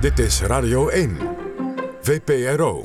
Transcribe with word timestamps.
Dit 0.00 0.18
is 0.18 0.42
Radio 0.42 0.88
1, 0.88 1.16
VPRO. 2.00 2.80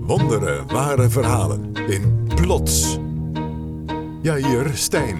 Wonderen, 0.00 0.66
ware 0.66 1.08
verhalen 1.08 1.74
in 1.74 2.28
Plots. 2.34 2.98
Jair 4.22 4.70
Stijn. 4.74 5.18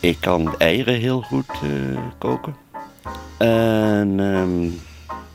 Ik 0.00 0.16
kan 0.20 0.58
eieren 0.58 0.94
heel 0.94 1.20
goed 1.20 1.60
uh, 1.64 1.98
koken. 2.18 2.56
En 3.38 4.20
ehm, 4.20 4.70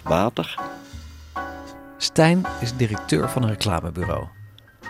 water. 0.04 0.67
Stijn 1.98 2.46
is 2.60 2.76
directeur 2.76 3.30
van 3.30 3.44
een 3.44 3.50
reclamebureau. 3.50 4.28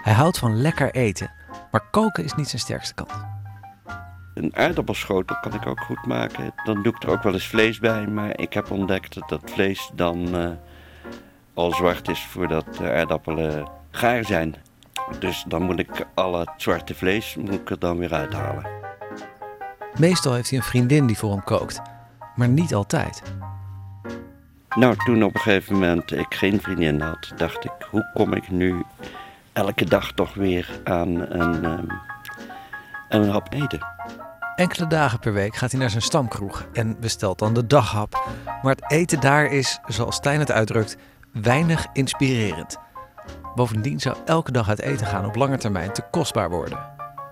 Hij 0.02 0.14
houdt 0.14 0.38
van 0.38 0.62
lekker 0.62 0.92
eten, 0.92 1.32
maar 1.72 1.90
koken 1.92 2.24
is 2.24 2.34
niet 2.34 2.50
zijn 2.50 2.62
sterkste 2.62 2.94
kant. 2.94 3.12
Een 4.34 4.56
aardappelschotel 4.56 5.40
kan 5.42 5.54
ik 5.54 5.68
ook 5.68 5.80
goed 5.80 6.06
maken. 6.06 6.52
Dan 6.64 6.84
doe 6.84 6.94
ik 6.96 7.04
er 7.04 7.10
ook 7.10 7.24
wel 7.24 7.34
eens 7.34 7.48
vlees 7.48 7.80
bij, 7.80 8.08
maar 8.08 8.40
ik 8.40 8.54
heb 8.54 8.72
ontdekt 8.72 9.14
dat 9.14 9.30
dat 9.30 9.52
vlees 9.52 9.92
dan 9.94 10.36
uh, 10.36 10.50
al 11.54 11.72
zwart 11.74 12.08
is 12.08 12.26
voordat 12.26 12.76
de 12.76 12.92
aardappelen 12.92 13.68
gaar 13.92 14.26
zijn. 14.26 14.56
Dus 15.20 15.46
dan 15.48 15.62
moet 15.62 15.80
ik 15.80 16.08
al 16.14 16.40
het 16.40 16.52
zwarte 16.58 16.96
vlees 16.96 17.36
moet 17.36 17.54
ik 17.54 17.70
er 17.70 17.80
dan 17.80 17.98
weer 17.98 18.14
uithalen. 18.14 18.68
Meestal 20.00 20.34
heeft 20.34 20.50
hij 20.50 20.60
een 20.60 20.66
vriendin 20.66 21.08
die 21.08 21.18
voor 21.18 21.32
hem 21.32 21.44
kookt, 21.44 21.82
maar 22.36 22.50
niet 22.50 22.74
altijd. 22.74 23.22
Nou, 24.78 24.96
toen 25.06 25.24
op 25.24 25.36
een 25.36 25.42
gegeven 25.42 25.74
moment 25.74 26.12
ik 26.12 26.34
geen 26.36 26.62
vriendin 26.62 27.02
had, 27.02 27.32
dacht 27.36 27.66
ik, 27.66 27.72
hoe 27.90 28.10
kom 28.14 28.34
ik 28.34 28.50
nu 28.50 28.84
elke 29.54 29.86
dag 29.86 30.12
toch 30.12 30.34
weer 30.34 30.80
aan 30.84 31.32
een, 31.32 31.66
um, 31.66 31.88
een 33.10 33.30
hap 33.30 33.54
eten? 33.54 33.80
Enkele 34.56 34.88
dagen 34.88 35.20
per 35.20 35.34
week 35.34 35.56
gaat 35.56 35.72
hij 35.72 35.80
naar 35.80 35.90
zijn 35.90 36.02
stamkroeg 36.02 36.66
en 36.74 37.00
bestelt 37.00 37.40
dan 37.40 37.54
de 37.54 37.68
daghap. 37.68 38.28
Maar 38.62 38.76
het 38.76 38.92
eten 38.92 39.20
daar 39.20 39.46
is, 39.46 39.80
zoals 39.88 40.16
Stijn 40.16 40.40
het 40.40 40.52
uitdrukt, 40.52 40.98
weinig 41.32 41.86
inspirerend. 41.94 42.78
Bovendien 43.56 44.00
zou 44.00 44.16
elke 44.26 44.52
dag 44.52 44.70
uit 44.70 44.82
eten 44.82 45.08
gaan 45.08 45.26
op 45.26 45.36
lange 45.36 45.58
termijn 45.58 45.94
te 45.94 46.04
kostbaar 46.12 46.50
worden. 46.50 46.80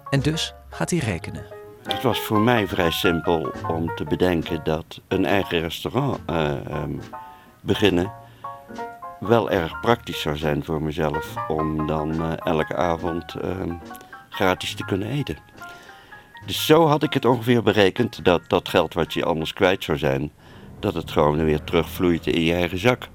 En 0.10 0.20
dus 0.20 0.54
gaat 0.70 0.90
hij 0.90 1.00
rekenen. 1.00 1.46
Het 1.84 2.02
was 2.02 2.20
voor 2.20 2.40
mij 2.40 2.68
vrij 2.68 2.92
simpel 2.92 3.54
om 3.68 3.96
te 3.96 4.04
bedenken 4.04 4.64
dat 4.64 5.02
een 5.08 5.26
eigen 5.26 5.60
restaurant 5.60 6.20
uh, 6.30 6.52
um, 6.72 7.00
beginnen 7.66 8.12
wel 9.20 9.52
erg 9.52 9.80
praktisch 9.80 10.22
zou 10.22 10.38
zijn 10.38 10.64
voor 10.64 10.82
mezelf 10.82 11.34
om 11.48 11.88
dan 11.88 12.14
uh, 12.14 12.32
elke 12.38 12.76
avond 12.76 13.36
uh, 13.36 13.74
gratis 14.30 14.76
te 14.76 14.86
kunnen 14.86 15.08
eten. 15.08 15.38
Dus 16.46 16.66
zo 16.66 16.88
had 16.88 17.04
ik 17.04 17.14
het 17.14 17.26
ongeveer 17.26 17.64
berekend 17.64 18.26
dat 18.26 18.42
dat 18.48 18.70
geld 18.70 18.94
wat 18.94 19.14
je 19.14 19.26
anders 19.26 19.54
kwijt 19.54 19.84
zou 19.84 19.98
zijn, 19.98 20.32
dat 20.80 20.94
het 20.94 21.12
gewoon 21.12 21.44
weer 21.44 21.64
terugvloeit 21.64 22.28
in 22.28 22.42
je 22.42 22.54
eigen 22.54 22.78
zak. 22.78 23.08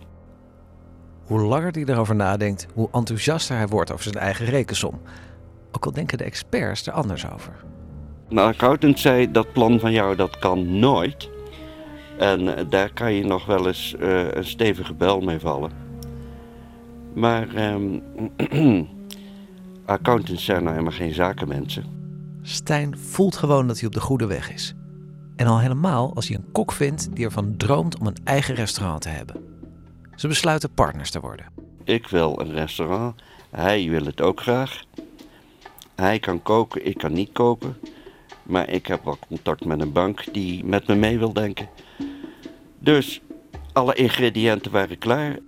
Hoe 1.24 1.40
langer 1.40 1.72
hij 1.72 1.84
erover 1.84 2.14
nadenkt, 2.14 2.66
hoe 2.74 2.88
enthousiaster 2.92 3.56
hij 3.56 3.68
wordt 3.68 3.92
over 3.92 4.04
zijn 4.04 4.14
eigen 4.14 4.46
rekensom. 4.46 5.00
Ook 5.72 5.84
al 5.84 5.92
denken 5.92 6.18
de 6.18 6.24
experts 6.24 6.86
er 6.86 6.92
anders 6.92 7.30
over. 7.30 7.52
Nou, 8.28 8.48
accountant 8.48 8.98
zei 8.98 9.30
dat 9.30 9.52
plan 9.52 9.80
van 9.80 9.92
jou 9.92 10.16
dat 10.16 10.38
kan 10.38 10.78
nooit. 10.78 11.30
En 12.20 12.56
eh, 12.56 12.64
daar 12.68 12.92
kan 12.92 13.12
je 13.12 13.24
nog 13.24 13.46
wel 13.46 13.66
eens 13.66 13.94
uh, 14.00 14.32
een 14.32 14.44
stevige 14.44 14.94
bel 14.94 15.20
mee 15.20 15.38
vallen. 15.38 15.70
Maar 17.14 17.72
um, 17.72 18.02
accountants 19.84 20.44
zijn 20.44 20.62
nou 20.62 20.70
helemaal 20.76 20.98
geen 20.98 21.14
zakenmensen. 21.14 21.84
Stijn 22.42 22.98
voelt 22.98 23.36
gewoon 23.36 23.66
dat 23.66 23.78
hij 23.78 23.86
op 23.86 23.94
de 23.94 24.00
goede 24.00 24.26
weg 24.26 24.53
is. 24.53 24.75
En 25.36 25.47
al 25.47 25.60
helemaal 25.60 26.14
als 26.14 26.28
hij 26.28 26.36
een 26.36 26.53
kok 26.53 26.72
vindt 26.72 27.08
die 27.16 27.25
ervan 27.25 27.56
droomt 27.56 27.98
om 27.98 28.06
een 28.06 28.16
eigen 28.25 28.54
restaurant 28.54 29.02
te 29.02 29.08
hebben. 29.08 29.37
Ze 30.14 30.28
besluiten 30.28 30.70
partners 30.75 31.10
te 31.10 31.20
worden. 31.20 31.47
Ik 31.84 32.08
wil 32.08 32.41
een 32.41 32.52
restaurant. 32.52 33.22
Hij 33.50 33.88
wil 33.88 34.04
het 34.04 34.20
ook 34.20 34.41
graag. 34.41 34.84
Hij 35.94 36.19
kan 36.19 36.42
koken, 36.42 36.87
ik 36.87 36.98
kan 36.98 37.12
niet 37.12 37.32
koken. 37.32 37.76
Maar 38.42 38.69
ik 38.69 38.87
heb 38.87 39.04
wel 39.04 39.19
contact 39.28 39.64
met 39.64 39.81
een 39.81 39.92
bank 39.92 40.25
die 40.32 40.64
met 40.64 40.87
me 40.87 40.94
mee 40.94 41.19
wil 41.19 41.32
denken. 41.32 41.69
Dus 42.80 43.20
alle 43.72 43.94
ingrediënten 43.94 44.72
waren 44.72 44.98
klaar. 44.98 45.38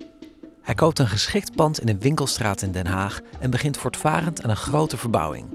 Hij 0.63 0.75
koopt 0.75 0.99
een 0.99 1.09
geschikt 1.09 1.55
pand 1.55 1.81
in 1.81 1.89
een 1.89 2.01
winkelstraat 2.01 2.63
in 2.63 2.73
Den 2.73 2.87
Haag 2.87 3.21
en 3.41 3.51
begint 3.51 3.77
voortvarend 3.77 4.43
aan 4.43 4.51
een 4.51 4.57
grote 4.57 4.97
verbouwing. 4.97 5.47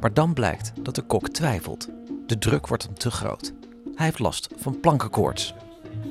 Maar 0.00 0.14
dan 0.14 0.34
blijkt 0.34 0.72
dat 0.82 0.94
de 0.94 1.02
kok 1.02 1.28
twijfelt. 1.28 1.88
De 2.26 2.38
druk 2.38 2.66
wordt 2.66 2.82
hem 2.82 2.94
te 2.94 3.10
groot. 3.10 3.52
Hij 3.94 4.06
heeft 4.06 4.18
last 4.18 4.48
van 4.56 4.80
plankenkoorts. 4.80 5.54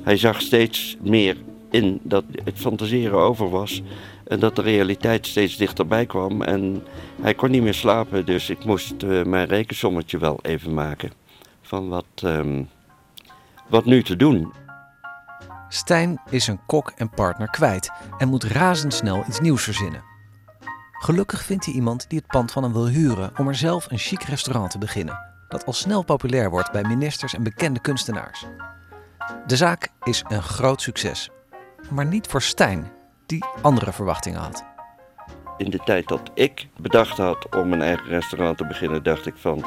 Hij 0.02 0.16
zag 0.16 0.40
steeds 0.40 0.96
meer 1.00 1.36
in 1.70 2.00
dat 2.02 2.24
het 2.44 2.58
fantaseren 2.58 3.18
over 3.18 3.50
was 3.50 3.82
en 4.24 4.40
dat 4.40 4.56
de 4.56 4.62
realiteit 4.62 5.26
steeds 5.26 5.56
dichterbij 5.56 6.06
kwam. 6.06 6.42
En 6.42 6.82
hij 7.20 7.34
kon 7.34 7.50
niet 7.50 7.62
meer 7.62 7.74
slapen, 7.74 8.26
dus 8.26 8.50
ik 8.50 8.64
moest 8.64 9.02
uh, 9.02 9.24
mijn 9.24 9.46
rekensommetje 9.46 10.18
wel 10.18 10.38
even 10.42 10.74
maken. 10.74 11.12
Van 11.62 11.88
wat, 11.88 12.04
um, 12.24 12.68
wat 13.68 13.84
nu 13.84 14.02
te 14.02 14.16
doen. 14.16 14.52
Stijn 15.72 16.20
is 16.30 16.44
zijn 16.44 16.60
kok 16.66 16.92
en 16.96 17.10
partner 17.10 17.50
kwijt 17.50 17.90
en 18.18 18.28
moet 18.28 18.44
razendsnel 18.44 19.24
iets 19.28 19.40
nieuws 19.40 19.62
verzinnen. 19.62 20.02
Gelukkig 20.92 21.42
vindt 21.42 21.64
hij 21.64 21.74
iemand 21.74 22.08
die 22.08 22.18
het 22.18 22.26
pand 22.26 22.52
van 22.52 22.62
hem 22.62 22.72
wil 22.72 22.86
huren 22.86 23.30
om 23.38 23.48
er 23.48 23.54
zelf 23.54 23.90
een 23.90 23.98
chic 23.98 24.22
restaurant 24.22 24.70
te 24.70 24.78
beginnen, 24.78 25.18
dat 25.48 25.66
al 25.66 25.72
snel 25.72 26.02
populair 26.02 26.50
wordt 26.50 26.72
bij 26.72 26.82
ministers 26.82 27.34
en 27.34 27.42
bekende 27.42 27.80
kunstenaars. 27.80 28.46
De 29.46 29.56
zaak 29.56 29.88
is 30.02 30.24
een 30.28 30.42
groot 30.42 30.82
succes, 30.82 31.30
maar 31.90 32.06
niet 32.06 32.26
voor 32.26 32.42
Stijn, 32.42 32.90
die 33.26 33.44
andere 33.62 33.92
verwachtingen 33.92 34.40
had. 34.40 34.64
In 35.56 35.70
de 35.70 35.80
tijd 35.84 36.08
dat 36.08 36.30
ik 36.34 36.68
bedacht 36.80 37.16
had 37.16 37.54
om 37.56 37.72
een 37.72 37.82
eigen 37.82 38.06
restaurant 38.06 38.56
te 38.56 38.66
beginnen, 38.66 39.02
dacht 39.02 39.26
ik 39.26 39.34
van 39.36 39.64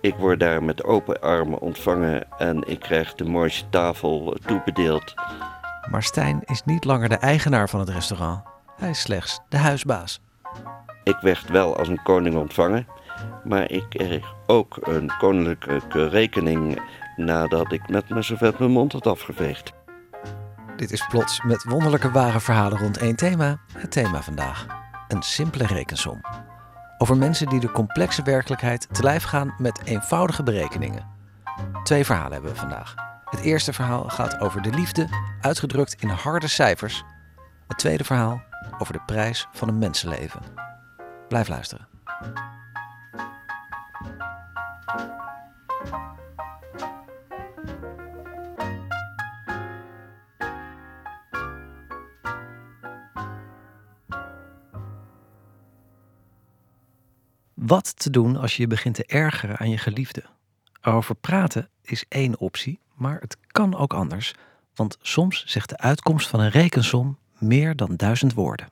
ik 0.00 0.14
word 0.14 0.40
daar 0.40 0.62
met 0.62 0.84
open 0.84 1.20
armen 1.20 1.60
ontvangen 1.60 2.26
en 2.38 2.68
ik 2.68 2.80
krijg 2.80 3.14
de 3.14 3.24
mooiste 3.24 3.68
tafel 3.68 4.36
toebedeeld. 4.46 5.14
Maar 5.90 6.02
Stijn 6.02 6.42
is 6.44 6.62
niet 6.64 6.84
langer 6.84 7.08
de 7.08 7.16
eigenaar 7.16 7.68
van 7.68 7.80
het 7.80 7.88
restaurant. 7.88 8.42
Hij 8.76 8.90
is 8.90 9.00
slechts 9.00 9.40
de 9.48 9.56
huisbaas. 9.56 10.20
Ik 11.04 11.16
werd 11.20 11.48
wel 11.48 11.76
als 11.76 11.88
een 11.88 12.02
koning 12.02 12.36
ontvangen, 12.36 12.86
maar 13.44 13.70
ik 13.70 13.84
kreeg 13.88 14.34
ook 14.46 14.78
een 14.80 15.10
koninklijke 15.18 16.08
rekening 16.08 16.82
nadat 17.16 17.72
ik 17.72 17.88
met 17.88 18.08
mijn 18.08 18.24
servet 18.24 18.58
mijn 18.58 18.70
mond 18.70 18.92
had 18.92 19.06
afgeveegd. 19.06 19.72
Dit 20.76 20.92
is 20.92 21.06
plots 21.08 21.42
met 21.42 21.64
wonderlijke 21.64 22.10
ware 22.10 22.40
verhalen 22.40 22.78
rond 22.78 22.98
één 22.98 23.16
thema. 23.16 23.60
Het 23.72 23.90
thema 23.90 24.22
vandaag: 24.22 24.66
een 25.08 25.22
simpele 25.22 25.66
rekensom. 25.66 26.20
Over 27.02 27.16
mensen 27.16 27.48
die 27.48 27.60
de 27.60 27.70
complexe 27.70 28.22
werkelijkheid 28.22 28.86
te 28.92 29.02
lijf 29.02 29.22
gaan 29.22 29.54
met 29.58 29.80
eenvoudige 29.84 30.42
berekeningen. 30.42 31.06
Twee 31.82 32.04
verhalen 32.04 32.32
hebben 32.32 32.50
we 32.50 32.56
vandaag. 32.56 32.94
Het 33.24 33.40
eerste 33.40 33.72
verhaal 33.72 34.08
gaat 34.08 34.40
over 34.40 34.62
de 34.62 34.70
liefde, 34.70 35.08
uitgedrukt 35.40 36.02
in 36.02 36.08
harde 36.08 36.48
cijfers. 36.48 37.04
Het 37.68 37.78
tweede 37.78 38.04
verhaal 38.04 38.42
over 38.78 38.92
de 38.92 39.02
prijs 39.06 39.48
van 39.52 39.68
een 39.68 39.78
mensenleven. 39.78 40.40
Blijf 41.28 41.48
luisteren. 41.48 41.88
Wat 57.70 57.98
te 57.98 58.10
doen 58.10 58.36
als 58.36 58.56
je 58.56 58.62
je 58.62 58.68
begint 58.68 58.94
te 58.94 59.04
ergeren 59.04 59.58
aan 59.58 59.70
je 59.70 59.78
geliefde? 59.78 60.22
Erover 60.80 61.14
praten 61.14 61.68
is 61.82 62.04
één 62.08 62.38
optie, 62.38 62.80
maar 62.94 63.20
het 63.20 63.36
kan 63.46 63.76
ook 63.76 63.94
anders. 63.94 64.34
Want 64.74 64.98
soms 65.00 65.44
zegt 65.46 65.68
de 65.68 65.78
uitkomst 65.78 66.28
van 66.28 66.40
een 66.40 66.50
rekensom 66.50 67.18
meer 67.38 67.76
dan 67.76 67.96
duizend 67.96 68.34
woorden. 68.34 68.68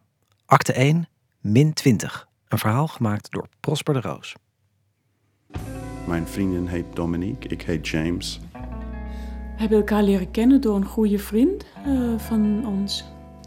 Acte 0.47 0.73
1, 0.73 1.09
min 1.41 1.73
20. 1.73 2.29
Een 2.49 2.59
verhaal 2.59 2.89
gemaakt 2.89 3.31
door 3.31 3.49
Prosper 3.61 3.95
de 3.95 4.00
Roos. 4.00 4.35
Mijn 6.06 6.27
vriendin 6.27 6.67
heet 6.67 6.87
Dominique, 6.95 7.49
ik 7.49 7.62
heet 7.62 7.89
James. 7.89 8.41
We 8.53 8.59
hebben 9.56 9.79
elkaar 9.79 10.03
leren 10.03 10.31
kennen 10.31 10.61
door 10.61 10.77
een 10.77 10.87
goede 10.87 11.19
vriend 11.19 11.65
uh, 11.87 12.19
van 12.19 12.67
ons. 12.67 13.05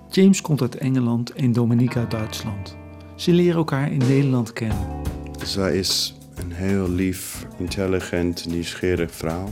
James 0.10 0.42
komt 0.42 0.62
uit 0.62 0.76
Engeland 0.76 1.32
en 1.32 1.52
Dominique 1.52 2.00
uit 2.00 2.12
Duitsland. 2.12 2.78
Ze 3.16 3.32
leren 3.32 3.58
elkaar 3.58 3.92
in 3.92 3.98
Nederland 3.98 4.54
kennen. 4.54 5.02
Zij 5.46 5.78
is 5.78 6.14
een 6.36 6.52
heel 6.52 6.90
lief, 6.90 7.46
intelligent, 7.58 8.46
nieuwsgierig 8.46 9.12
vrouw. 9.12 9.50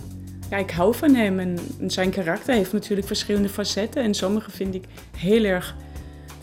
ja, 0.49 0.57
ik 0.57 0.71
hou 0.71 0.95
van 0.95 1.15
hem. 1.15 1.39
En 1.39 1.57
zijn 1.87 2.09
karakter 2.09 2.53
heeft 2.53 2.73
natuurlijk 2.73 3.07
verschillende 3.07 3.49
facetten. 3.49 4.03
En 4.03 4.13
sommige 4.13 4.51
vind 4.51 4.75
ik 4.75 4.83
heel 5.17 5.43
erg 5.43 5.75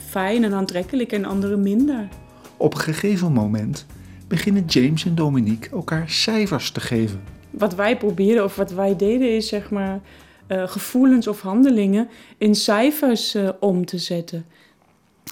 fijn 0.08 0.44
en 0.44 0.52
aantrekkelijk 0.52 1.12
en 1.12 1.25
andere 1.25 1.56
minder. 1.56 2.08
Op 2.56 2.75
een 2.75 2.81
gegeven 2.81 3.32
moment 3.32 3.87
beginnen 4.28 4.64
James 4.64 5.04
en 5.04 5.14
Dominique 5.14 5.70
elkaar 5.70 6.10
cijfers 6.10 6.70
te 6.70 6.81
geven. 6.81 7.22
Wat 7.50 7.75
wij 7.75 7.96
proberen 7.96 8.44
of 8.44 8.56
wat 8.56 8.72
wij 8.72 8.96
deden 8.96 9.37
is 9.37 9.48
zeg 9.48 9.70
maar 9.70 10.00
uh, 10.48 10.69
gevoelens 10.69 11.26
of 11.28 11.40
handelingen 11.40 12.08
in 12.38 12.54
cijfers 12.54 13.34
uh, 13.34 13.48
om 13.60 13.84
te 13.84 13.98
zetten. 13.98 14.46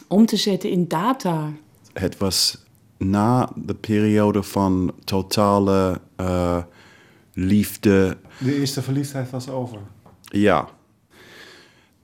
Om 0.08 0.26
te 0.26 0.36
zetten 0.36 0.70
in 0.70 0.88
data. 0.88 1.52
Het 1.92 2.18
was 2.18 2.63
na 2.98 3.50
de 3.54 3.74
periode 3.74 4.42
van 4.42 4.94
totale 5.04 6.00
uh, 6.20 6.62
liefde. 7.32 8.16
De 8.38 8.58
eerste 8.58 8.82
verliefdheid 8.82 9.30
was 9.30 9.48
over. 9.48 9.78
Ja. 10.22 10.68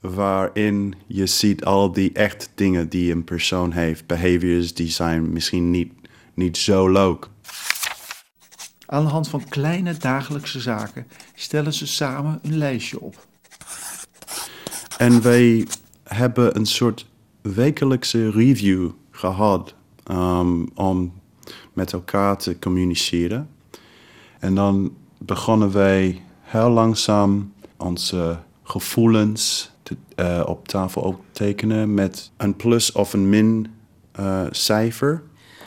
Waarin 0.01 0.95
je 1.07 1.27
ziet 1.27 1.65
al 1.65 1.93
die 1.93 2.13
echt 2.13 2.51
dingen 2.55 2.89
die 2.89 3.13
een 3.13 3.25
persoon 3.25 3.73
heeft. 3.73 4.07
Behaviors 4.07 4.75
die 4.75 4.91
zijn 4.91 5.33
misschien 5.33 5.71
niet, 5.71 5.93
niet 6.35 6.57
zo 6.57 6.89
leuk. 6.89 7.29
Aan 8.87 9.05
de 9.05 9.11
hand 9.11 9.29
van 9.29 9.49
kleine 9.49 9.97
dagelijkse 9.97 10.61
zaken 10.61 11.07
stellen 11.35 11.73
ze 11.73 11.87
samen 11.87 12.39
een 12.43 12.57
lijstje 12.57 13.01
op. 13.01 13.27
En 14.99 15.23
wij 15.23 15.67
hebben 16.05 16.57
een 16.57 16.67
soort 16.67 17.07
wekelijkse 17.43 18.31
review 18.31 18.91
gehad 19.11 19.75
um, 20.11 20.69
om 20.75 21.13
met 21.73 21.93
elkaar 21.93 22.37
te 22.37 22.59
communiceren. 22.59 23.49
En 24.39 24.55
dan 24.55 24.95
begonnen 25.19 25.73
wij 25.73 26.23
heel 26.41 26.71
langzaam 26.71 27.53
onze 27.77 28.39
gevoelens 28.63 29.71
te, 29.83 29.97
uh, 30.17 30.43
op 30.47 30.69
tafel 30.69 31.03
op 31.03 31.21
tekenen 31.33 31.95
met 31.95 32.31
een 32.37 32.57
plus 32.57 32.93
of 32.93 33.13
een 33.13 33.29
min 33.29 33.67
uh, 34.21 34.47
cijfer. 34.51 35.23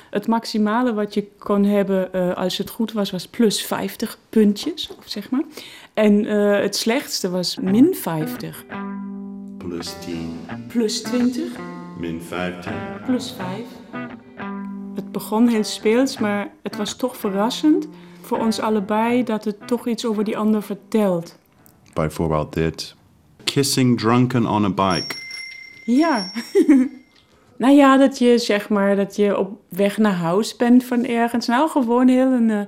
Het 0.09 0.27
maximale 0.27 0.93
wat 0.93 1.13
je 1.13 1.27
kon 1.37 1.63
hebben 1.63 2.09
uh, 2.15 2.33
als 2.33 2.57
het 2.57 2.69
goed 2.69 2.91
was, 2.91 3.11
was 3.11 3.27
plus 3.27 3.63
50 3.65 4.17
puntjes, 4.29 4.89
zeg 5.05 5.29
maar. 5.29 5.43
En 5.93 6.25
het 6.61 6.75
slechtste 6.75 7.29
was 7.29 7.57
min 7.61 7.95
50. 7.95 8.65
Plus 9.57 9.93
10. 10.05 10.39
Plus 10.67 11.01
20. 11.01 11.43
Min 11.99 12.21
15. 12.21 12.71
Plus 13.05 13.31
5. 13.31 14.22
Het 14.95 15.11
begon 15.11 15.47
heel 15.47 15.63
speels, 15.63 16.17
maar 16.17 16.51
het 16.63 16.75
was 16.75 16.95
toch 16.95 17.17
verrassend 17.17 17.87
voor 18.21 18.37
ons 18.37 18.59
allebei 18.59 19.23
dat 19.23 19.45
het 19.45 19.67
toch 19.67 19.87
iets 19.87 20.05
over 20.05 20.23
die 20.23 20.37
ander 20.37 20.63
vertelt. 20.63 21.37
Bijvoorbeeld 21.93 22.53
dit. 22.53 22.95
Kissing 23.43 23.99
drunken 23.99 24.45
on 24.45 24.65
a 24.65 24.69
bike. 24.69 25.15
Ja. 25.85 26.31
nou 27.57 27.73
ja, 27.73 27.97
dat 27.97 28.17
je 28.17 28.37
zeg 28.37 28.69
maar 28.69 28.95
dat 28.95 29.15
je 29.15 29.37
op 29.37 29.51
weg 29.69 29.97
naar 29.97 30.13
huis 30.13 30.55
bent 30.55 30.83
van 30.83 31.05
ergens. 31.05 31.47
Nou, 31.47 31.69
gewoon 31.69 32.07
heel 32.07 32.31
een, 32.31 32.49
uh, 32.49 32.61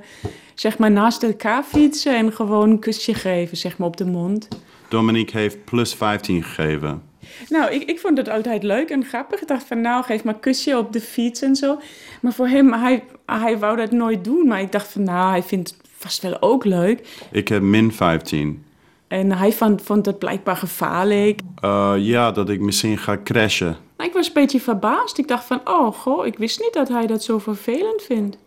zeg 0.54 0.78
maar 0.78 0.92
naast 0.92 1.24
elkaar 1.24 1.64
fietsen 1.64 2.16
en 2.16 2.34
gewoon 2.34 2.70
een 2.70 2.80
kusje 2.80 3.14
geven, 3.14 3.58
zeg 3.58 3.78
maar 3.78 3.88
op 3.88 3.98
de 3.98 4.06
mond. 4.06 4.48
Dominique 4.88 5.38
heeft 5.38 5.66
plus 5.66 5.96
15 5.96 6.44
gegeven. 6.44 7.02
Nou, 7.50 7.72
ik, 7.72 7.84
ik 7.90 8.00
vond 8.00 8.18
het 8.18 8.30
altijd 8.30 8.64
leuk 8.64 8.90
en 8.90 9.06
grappig. 9.06 9.42
Ik 9.42 9.48
dacht 9.48 9.68
van, 9.68 9.82
nou, 9.82 10.04
geef 10.04 10.24
maar 10.24 10.34
een 10.34 10.40
kusje 10.40 10.78
op 10.78 10.94
de 10.94 11.02
fiets 11.02 11.42
en 11.42 11.56
zo. 11.56 11.80
Maar 12.22 12.34
voor 12.34 12.48
hem, 12.48 12.74
hij, 12.74 13.04
hij 13.26 13.60
wou 13.60 13.78
dat 13.78 13.92
nooit 13.92 14.24
doen. 14.24 14.48
Maar 14.48 14.62
ik 14.62 14.72
dacht 14.72 14.88
van, 14.88 15.04
nou, 15.04 15.30
hij 15.30 15.44
vindt 15.44 15.70
het 15.70 15.80
vast 15.98 16.22
wel 16.22 16.42
ook 16.42 16.66
leuk. 16.66 17.08
Ik 17.32 17.48
heb 17.48 17.62
min 17.62 17.92
15. 17.92 18.66
En 19.08 19.32
hij 19.32 19.52
vond, 19.52 19.82
vond 19.82 20.06
het 20.06 20.20
blijkbaar 20.20 20.56
gevaarlijk. 20.56 21.40
Uh, 21.64 21.94
ja, 21.98 22.32
dat 22.32 22.50
ik 22.50 22.60
misschien 22.60 22.98
ga 22.98 23.18
crashen. 23.24 23.78
Ik 23.98 24.14
was 24.14 24.28
een 24.28 24.34
beetje 24.34 24.60
verbaasd. 24.60 25.18
Ik 25.18 25.28
dacht 25.28 25.46
van, 25.46 25.62
oh, 25.66 25.94
goh, 25.94 26.26
ik 26.26 26.38
wist 26.38 26.60
niet 26.60 26.74
dat 26.74 26.88
hij 26.88 27.08
dat 27.08 27.24
zo 27.24 27.40
vervelend 27.40 28.02
vindt. 28.02 28.38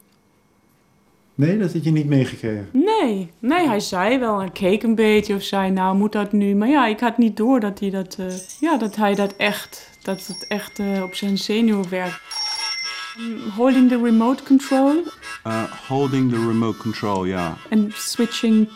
Nee, 1.38 1.58
dat 1.58 1.73
had 1.73 1.85
je 1.85 1.90
niet 1.90 2.06
meegekregen? 2.06 2.69
Nee, 2.73 3.31
nee, 3.38 3.67
hij 3.67 3.81
zei 3.81 4.19
wel, 4.19 4.38
hij 4.38 4.50
keek 4.50 4.82
een 4.82 4.94
beetje 4.94 5.35
of 5.35 5.43
zei, 5.43 5.70
nou 5.70 5.96
moet 5.96 6.12
dat 6.12 6.32
nu. 6.32 6.55
Maar 6.55 6.69
ja, 6.69 6.87
ik 6.87 7.00
had 7.00 7.19
niet 7.19 7.37
door 7.37 7.61
dat 7.61 7.81
hij 7.81 7.90
dat, 7.90 8.17
uh, 8.20 8.26
ja, 8.61 8.76
dat, 8.76 8.96
hij 8.96 9.14
dat 9.14 9.37
echt, 9.37 9.90
dat 10.02 10.26
het 10.26 10.46
echt 10.49 10.79
uh, 10.79 11.02
op 11.02 11.14
zijn 11.14 11.38
zenuw 11.38 11.88
werkt. 11.88 12.20
Um, 13.19 13.50
holding 13.56 13.88
the 13.88 14.02
remote 14.02 14.43
control. 14.43 15.02
Uh, 15.46 15.62
holding 15.88 16.31
the 16.31 16.46
remote 16.46 16.79
control, 16.79 17.25
ja. 17.25 17.56
En 17.69 17.90
switching 17.94 18.69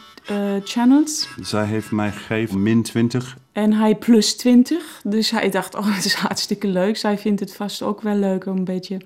channels. 0.64 1.29
Zij 1.41 1.64
heeft 1.64 1.91
mij 1.91 2.12
gegeven 2.12 2.62
min 2.62 2.82
20. 2.82 3.37
En 3.53 3.73
hij 3.73 3.94
plus 3.94 4.37
20. 4.37 5.00
Dus 5.05 5.31
hij 5.31 5.50
dacht, 5.50 5.75
oh, 5.75 5.94
het 5.97 6.05
is 6.05 6.14
hartstikke 6.14 6.67
leuk. 6.67 6.97
Zij 6.97 7.19
vindt 7.19 7.41
het 7.41 7.55
vast 7.55 7.82
ook 7.82 8.00
wel 8.00 8.17
leuk 8.17 8.47
om 8.47 8.56
een 8.56 8.64
beetje 8.64 9.00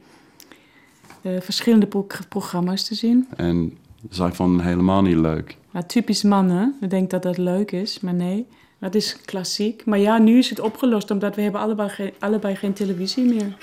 uh, 1.27 1.41
verschillende 1.41 1.87
pro 1.87 2.07
programma's 2.29 2.85
te 2.85 2.95
zien. 2.95 3.29
En 3.37 3.79
zij 4.11 4.33
vond 4.33 4.57
het 4.57 4.67
helemaal 4.69 5.03
niet 5.03 5.17
leuk. 5.17 5.57
Ja, 5.73 5.83
typisch 5.83 6.23
mannen. 6.23 6.77
Ik 6.81 6.91
denk 6.91 7.11
dat 7.11 7.23
dat 7.23 7.39
leuk 7.39 7.73
is, 7.73 8.01
maar 8.01 8.15
nee. 8.15 8.47
Dat 8.79 8.95
is 8.95 9.17
klassiek. 9.25 9.85
Maar 9.85 9.99
ja, 9.99 10.19
nu 10.19 10.39
is 10.39 10.51
het 10.51 10.61
opgelost 10.61 11.11
omdat 11.11 11.35
we 11.37 11.43
hebben 11.43 11.61
allebei, 11.61 11.89
geen, 11.89 12.13
allebei 12.19 12.57
geen 12.57 12.73
televisie 12.73 13.25
meer. 13.25 13.57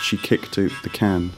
She 0.00 0.16
kicked 0.20 0.52
the, 0.52 0.78
the 0.82 0.90
can. 0.90 1.30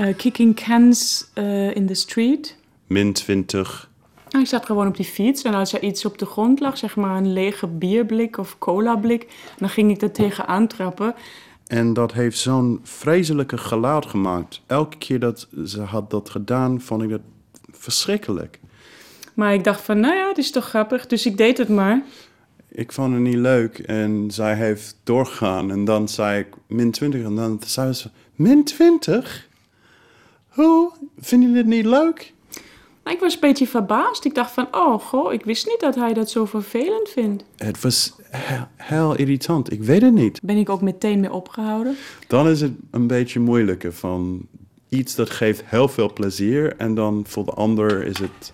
Uh, 0.00 0.16
kicking 0.16 0.54
cans 0.54 1.30
uh, 1.34 1.76
in 1.76 1.86
the 1.86 1.94
street. 1.94 2.56
Min 2.86 3.12
20. 3.12 3.90
Nou, 4.28 4.44
ik 4.44 4.50
zat 4.50 4.66
gewoon 4.66 4.86
op 4.86 4.96
die 4.96 5.04
fiets 5.04 5.42
en 5.42 5.54
als 5.54 5.72
er 5.72 5.82
iets 5.82 6.04
op 6.04 6.18
de 6.18 6.26
grond 6.26 6.60
lag, 6.60 6.78
zeg 6.78 6.96
maar 6.96 7.16
een 7.16 7.32
lege 7.32 7.66
bierblik 7.66 8.38
of 8.38 8.58
colablik, 8.58 9.26
dan 9.58 9.68
ging 9.68 9.90
ik 9.90 10.02
er 10.02 10.12
tegenaan 10.12 10.66
trappen. 10.66 11.14
En 11.66 11.92
dat 11.92 12.12
heeft 12.12 12.38
zo'n 12.38 12.80
vreselijke 12.82 13.58
geluid 13.58 14.06
gemaakt. 14.06 14.62
Elke 14.66 14.98
keer 14.98 15.20
dat 15.20 15.48
ze 15.64 15.80
had 15.80 16.10
dat 16.10 16.30
gedaan, 16.30 16.80
vond 16.80 17.02
ik 17.02 17.10
dat 17.10 17.20
verschrikkelijk. 17.70 18.60
Maar 19.34 19.54
ik 19.54 19.64
dacht 19.64 19.80
van, 19.80 20.00
nou 20.00 20.14
ja, 20.14 20.28
het 20.28 20.38
is 20.38 20.50
toch 20.50 20.68
grappig, 20.68 21.06
dus 21.06 21.26
ik 21.26 21.36
deed 21.36 21.58
het 21.58 21.68
maar. 21.68 22.02
Ik 22.68 22.92
vond 22.92 23.12
het 23.12 23.22
niet 23.22 23.34
leuk 23.34 23.78
en 23.78 24.30
zij 24.30 24.54
heeft 24.54 24.96
doorgegaan. 25.04 25.70
En 25.70 25.84
dan 25.84 26.08
zei 26.08 26.40
ik 26.40 26.46
min 26.66 26.90
20 26.90 27.24
en 27.24 27.34
dan 27.34 27.60
zei 27.66 27.92
ze, 27.92 28.10
min 28.34 28.64
20? 28.64 29.48
Hoe? 30.48 30.92
Vind 31.18 31.42
je 31.42 31.52
dit 31.52 31.66
niet 31.66 31.84
leuk? 31.84 32.34
Ik 33.10 33.20
was 33.20 33.34
een 33.34 33.40
beetje 33.40 33.66
verbaasd. 33.66 34.24
Ik 34.24 34.34
dacht 34.34 34.50
van, 34.50 34.68
oh 34.70 35.00
goh, 35.00 35.32
ik 35.32 35.44
wist 35.44 35.66
niet 35.66 35.80
dat 35.80 35.94
hij 35.94 36.12
dat 36.12 36.30
zo 36.30 36.44
vervelend 36.44 37.08
vindt. 37.08 37.44
Het 37.56 37.80
was 37.80 38.14
heel, 38.30 38.66
heel 38.76 39.16
irritant. 39.16 39.72
Ik 39.72 39.82
weet 39.82 40.02
het 40.02 40.12
niet. 40.12 40.40
Ben 40.42 40.56
ik 40.56 40.68
ook 40.68 40.80
meteen 40.80 41.20
mee 41.20 41.32
opgehouden? 41.32 41.96
Dan 42.26 42.48
is 42.48 42.60
het 42.60 42.72
een 42.90 43.06
beetje 43.06 43.40
moeilijker 43.40 43.92
van 43.92 44.46
iets 44.88 45.14
dat 45.14 45.30
geeft 45.30 45.62
heel 45.64 45.88
veel 45.88 46.12
plezier 46.12 46.76
en 46.76 46.94
dan 46.94 47.24
voor 47.28 47.44
de 47.44 47.50
ander 47.52 48.04
is 48.04 48.18
het 48.18 48.50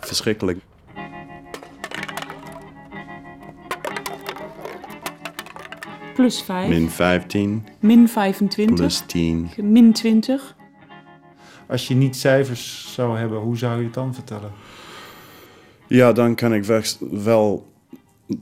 verschrikkelijk. 0.00 0.58
Plus 6.14 6.42
5. 6.42 6.68
Min 6.68 6.90
15. 6.90 7.66
Min 7.78 8.08
25. 8.08 8.74
Plus 8.74 9.02
10. 9.06 9.50
Min 9.56 9.92
20. 9.92 10.54
Als 11.68 11.88
je 11.88 11.94
niet 11.94 12.16
cijfers 12.16 12.92
zou 12.94 13.18
hebben, 13.18 13.38
hoe 13.38 13.56
zou 13.56 13.78
je 13.78 13.84
het 13.84 13.94
dan 13.94 14.14
vertellen? 14.14 14.52
Ja, 15.86 16.12
dan 16.12 16.34
kan 16.34 16.54
ik 16.54 16.64
wel 17.10 17.72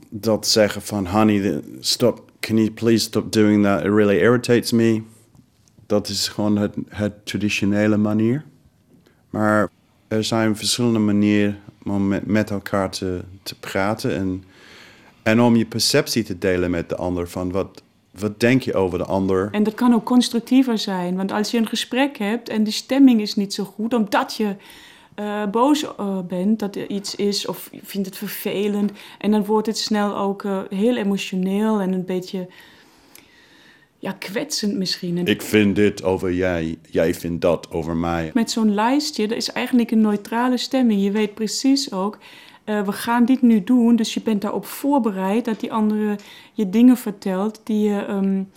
dat 0.09 0.47
zeggen 0.47 0.81
van... 0.81 1.07
Honey, 1.07 1.61
stop, 1.79 2.31
can 2.39 2.55
you 2.57 2.71
please 2.71 3.03
stop 3.03 3.31
doing 3.31 3.63
that? 3.63 3.79
It 3.79 3.91
really 3.91 4.17
irritates 4.19 4.71
me. 4.71 5.01
Dat 5.85 6.07
is 6.07 6.27
gewoon 6.27 6.57
het, 6.57 6.75
het 6.89 7.25
traditionele 7.25 7.97
manier. 7.97 8.43
Maar 9.29 9.69
er 10.07 10.23
zijn 10.23 10.55
verschillende 10.55 10.99
manieren 10.99 11.59
om 11.83 12.07
met, 12.07 12.25
met 12.25 12.49
elkaar 12.49 12.89
te, 12.89 13.21
te 13.43 13.59
praten... 13.59 14.15
En, 14.15 14.43
en 15.23 15.41
om 15.41 15.55
je 15.55 15.65
perceptie 15.65 16.23
te 16.23 16.37
delen 16.37 16.71
met 16.71 16.89
de 16.89 16.95
ander 16.95 17.29
van 17.29 17.51
wat, 17.51 17.83
wat 18.19 18.39
denk 18.39 18.61
je 18.61 18.73
over 18.73 18.97
de 18.97 19.05
ander? 19.05 19.49
En 19.51 19.63
dat 19.63 19.73
kan 19.73 19.93
ook 19.93 20.03
constructiever 20.03 20.77
zijn. 20.77 21.15
Want 21.15 21.31
als 21.31 21.51
je 21.51 21.57
een 21.57 21.67
gesprek 21.67 22.17
hebt 22.17 22.49
en 22.49 22.63
de 22.63 22.71
stemming 22.71 23.21
is 23.21 23.35
niet 23.35 23.53
zo 23.53 23.63
goed, 23.63 23.93
omdat 23.93 24.35
je 24.35 24.55
uh, 25.19 25.45
boos 25.45 25.83
uh, 25.83 26.19
bent 26.27 26.59
dat 26.59 26.75
er 26.75 26.89
iets 26.89 27.15
is 27.15 27.45
of 27.45 27.69
je 27.71 27.79
vindt 27.83 28.07
het 28.07 28.17
vervelend. 28.17 28.91
En 29.19 29.31
dan 29.31 29.45
wordt 29.45 29.67
het 29.67 29.77
snel 29.77 30.17
ook 30.17 30.43
uh, 30.43 30.59
heel 30.69 30.97
emotioneel 30.97 31.79
en 31.79 31.93
een 31.93 32.05
beetje 32.05 32.47
ja, 33.99 34.11
kwetsend 34.11 34.75
misschien. 34.75 35.17
En 35.17 35.25
Ik 35.25 35.41
vind 35.41 35.75
dit 35.75 36.03
over 36.03 36.33
jij, 36.33 36.77
jij 36.89 37.13
vindt 37.13 37.41
dat 37.41 37.71
over 37.71 37.95
mij. 37.95 38.31
Met 38.33 38.51
zo'n 38.51 38.73
lijstje, 38.73 39.27
dat 39.27 39.37
is 39.37 39.51
eigenlijk 39.51 39.91
een 39.91 40.01
neutrale 40.01 40.57
stemming. 40.57 41.03
Je 41.03 41.11
weet 41.11 41.33
precies 41.33 41.91
ook, 41.91 42.17
uh, 42.65 42.81
we 42.81 42.91
gaan 42.91 43.25
dit 43.25 43.41
nu 43.41 43.63
doen, 43.63 43.95
dus 43.95 44.13
je 44.13 44.21
bent 44.21 44.41
daarop 44.41 44.65
voorbereid 44.65 45.45
dat 45.45 45.59
die 45.59 45.73
andere 45.73 46.15
je 46.53 46.69
dingen 46.69 46.97
vertelt 46.97 47.61
die 47.63 47.89
je, 47.89 48.07
um, 48.09 48.49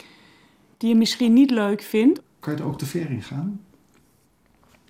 die 0.77 0.89
je 0.89 0.95
misschien 0.95 1.33
niet 1.33 1.51
leuk 1.51 1.83
vindt. 1.83 2.21
Kan 2.41 2.57
je 2.57 2.63
er 2.63 2.67
ook 2.67 2.79
de 2.79 2.87
ver 2.87 3.11
in 3.11 3.23
gaan? 3.23 3.61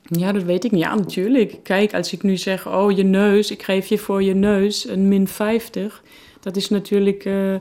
Ja, 0.02 0.32
dat 0.32 0.42
weet 0.42 0.64
ik 0.64 0.70
niet. 0.70 0.82
Ja, 0.82 0.94
natuurlijk. 0.94 1.58
Kijk, 1.62 1.94
als 1.94 2.12
ik 2.12 2.23
nu 2.23 2.37
zeg, 2.37 2.68
oh, 2.68 2.96
je 2.96 3.02
neus, 3.02 3.50
ik 3.50 3.62
geef 3.62 3.87
je 3.87 3.99
voor 3.99 4.23
je 4.23 4.35
neus 4.35 4.88
een 4.88 5.08
min 5.08 5.28
50. 5.28 6.02
Dat 6.40 6.56
is 6.56 6.68
natuurlijk 6.68 7.25
uh, 7.25 7.54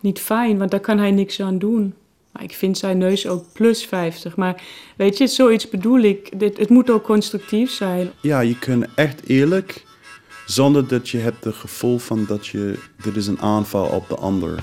niet 0.00 0.20
fijn, 0.20 0.58
want 0.58 0.70
daar 0.70 0.80
kan 0.80 0.98
hij 0.98 1.10
niks 1.10 1.40
aan 1.40 1.58
doen. 1.58 1.94
Maar 2.32 2.42
ik 2.42 2.54
vind 2.54 2.78
zijn 2.78 2.98
neus 2.98 3.26
ook 3.26 3.44
plus 3.52 3.84
50. 3.84 4.36
Maar 4.36 4.62
weet 4.96 5.18
je, 5.18 5.26
zoiets 5.26 5.68
bedoel 5.68 6.00
ik. 6.00 6.38
Dit, 6.40 6.58
het 6.58 6.68
moet 6.68 6.90
ook 6.90 7.02
constructief 7.02 7.70
zijn. 7.70 8.10
Ja, 8.20 8.40
je 8.40 8.58
kunt 8.58 8.86
echt 8.94 9.28
eerlijk, 9.28 9.84
zonder 10.52 10.88
dat 10.88 11.08
je 11.08 11.18
hebt 11.18 11.44
het 11.44 11.54
gevoel 11.54 11.98
van 11.98 12.24
dat 12.28 12.46
je, 12.46 12.78
dit 13.02 13.16
is 13.16 13.26
een 13.26 13.40
aanval 13.40 13.86
op 13.86 14.08
de 14.08 14.16
ander. 14.16 14.62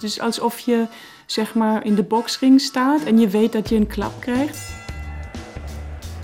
Dus 0.00 0.20
alsof 0.20 0.58
je 0.58 0.86
zeg 1.26 1.54
maar 1.54 1.84
in 1.84 1.94
de 1.94 2.02
boxring 2.02 2.60
staat 2.60 3.02
en 3.02 3.18
je 3.18 3.28
weet 3.28 3.52
dat 3.52 3.68
je 3.68 3.76
een 3.76 3.86
klap 3.86 4.20
krijgt. 4.20 4.58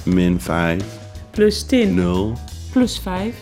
Min 0.05 0.41
5. 0.41 0.85
Plus 1.31 1.63
10. 1.63 1.95
0. 1.95 2.33
Plus 2.73 2.99
5. 2.99 3.37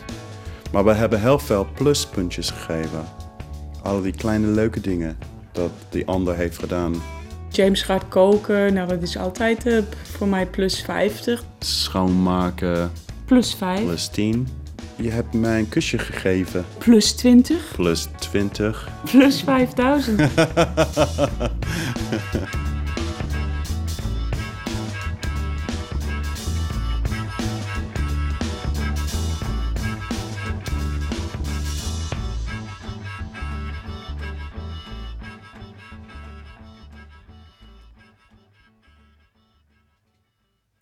Maar 0.72 0.84
we 0.84 0.92
hebben 0.92 1.20
heel 1.20 1.38
veel 1.38 1.66
pluspuntjes 1.74 2.50
gegeven. 2.50 3.04
Al 3.82 4.02
die 4.02 4.16
kleine 4.16 4.46
leuke 4.46 4.80
dingen 4.80 5.18
dat 5.52 5.70
die 5.88 6.06
ander 6.06 6.36
heeft 6.36 6.58
gedaan. 6.58 6.94
James 7.48 7.82
gaat 7.82 8.08
koken, 8.08 8.74
nou 8.74 8.88
dat 8.88 9.02
is 9.02 9.16
altijd 9.16 9.66
uh, 9.66 9.78
voor 10.02 10.28
mij 10.28 10.46
plus 10.46 10.82
50. 10.82 11.44
Schoonmaken. 11.58 12.90
Plus 13.30 13.54
5. 13.54 13.84
Plus 13.84 14.08
10. 14.08 14.48
Je 14.96 15.10
hebt 15.10 15.32
mij 15.32 15.58
een 15.58 15.68
kusje 15.68 15.98
gegeven. 15.98 16.64
Plus 16.78 17.12
20. 17.12 17.72
Plus 17.74 18.08
20. 18.18 18.88
Plus 19.04 19.42
5000. 19.42 20.20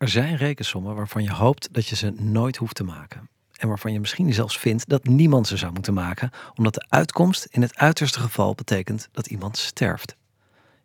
Er 0.09 0.15
zijn 0.15 0.37
rekensommen 0.37 0.95
waarvan 0.95 1.23
je 1.23 1.33
hoopt 1.33 1.69
dat 1.73 1.87
je 1.87 1.97
ze 1.97 2.11
nooit 2.11 2.57
hoeft 2.57 2.75
te 2.75 2.85
maken. 2.85 3.29
En 3.57 3.69
waarvan 3.69 3.93
je 3.93 4.01
misschien 4.01 4.33
zelfs 4.33 4.59
vindt 4.59 4.89
dat 4.89 5.05
niemand 5.05 5.47
ze 5.47 5.57
zou 5.57 5.73
moeten 5.73 5.95
maken, 5.95 6.31
omdat 6.55 6.75
de 6.75 6.87
uitkomst 6.89 7.45
in 7.45 7.63
het 7.63 7.77
uiterste 7.77 8.21
geval 8.21 8.55
betekent 8.55 9.09
dat 9.13 9.27
iemand 9.27 9.57
sterft. 9.57 10.17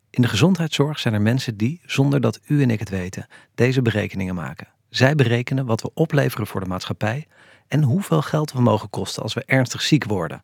In 0.10 0.22
de 0.22 0.28
gezondheidszorg 0.28 1.00
zijn 1.00 1.14
er 1.14 1.22
mensen 1.22 1.58
die, 1.58 1.82
zonder 1.86 2.22
dat 2.22 2.40
u 2.46 2.62
en 2.62 2.70
ik 2.70 2.80
het 2.80 2.90
weten, 2.90 3.28
deze 3.56 3.82
berekeningen 3.82 4.36
maken. 4.36 4.68
Zij 4.90 5.16
berekenen 5.16 5.66
wat 5.66 5.82
we 5.82 5.92
opleveren 5.94 6.48
voor 6.48 6.62
de 6.62 6.70
maatschappij 6.70 7.28
en 7.68 7.84
hoeveel 7.84 8.22
geld 8.22 8.52
we 8.52 8.62
mogen 8.62 8.90
kosten 8.90 9.24
als 9.24 9.34
we 9.34 9.44
ernstig 9.46 9.82
ziek 9.82 10.06
worden. 10.06 10.44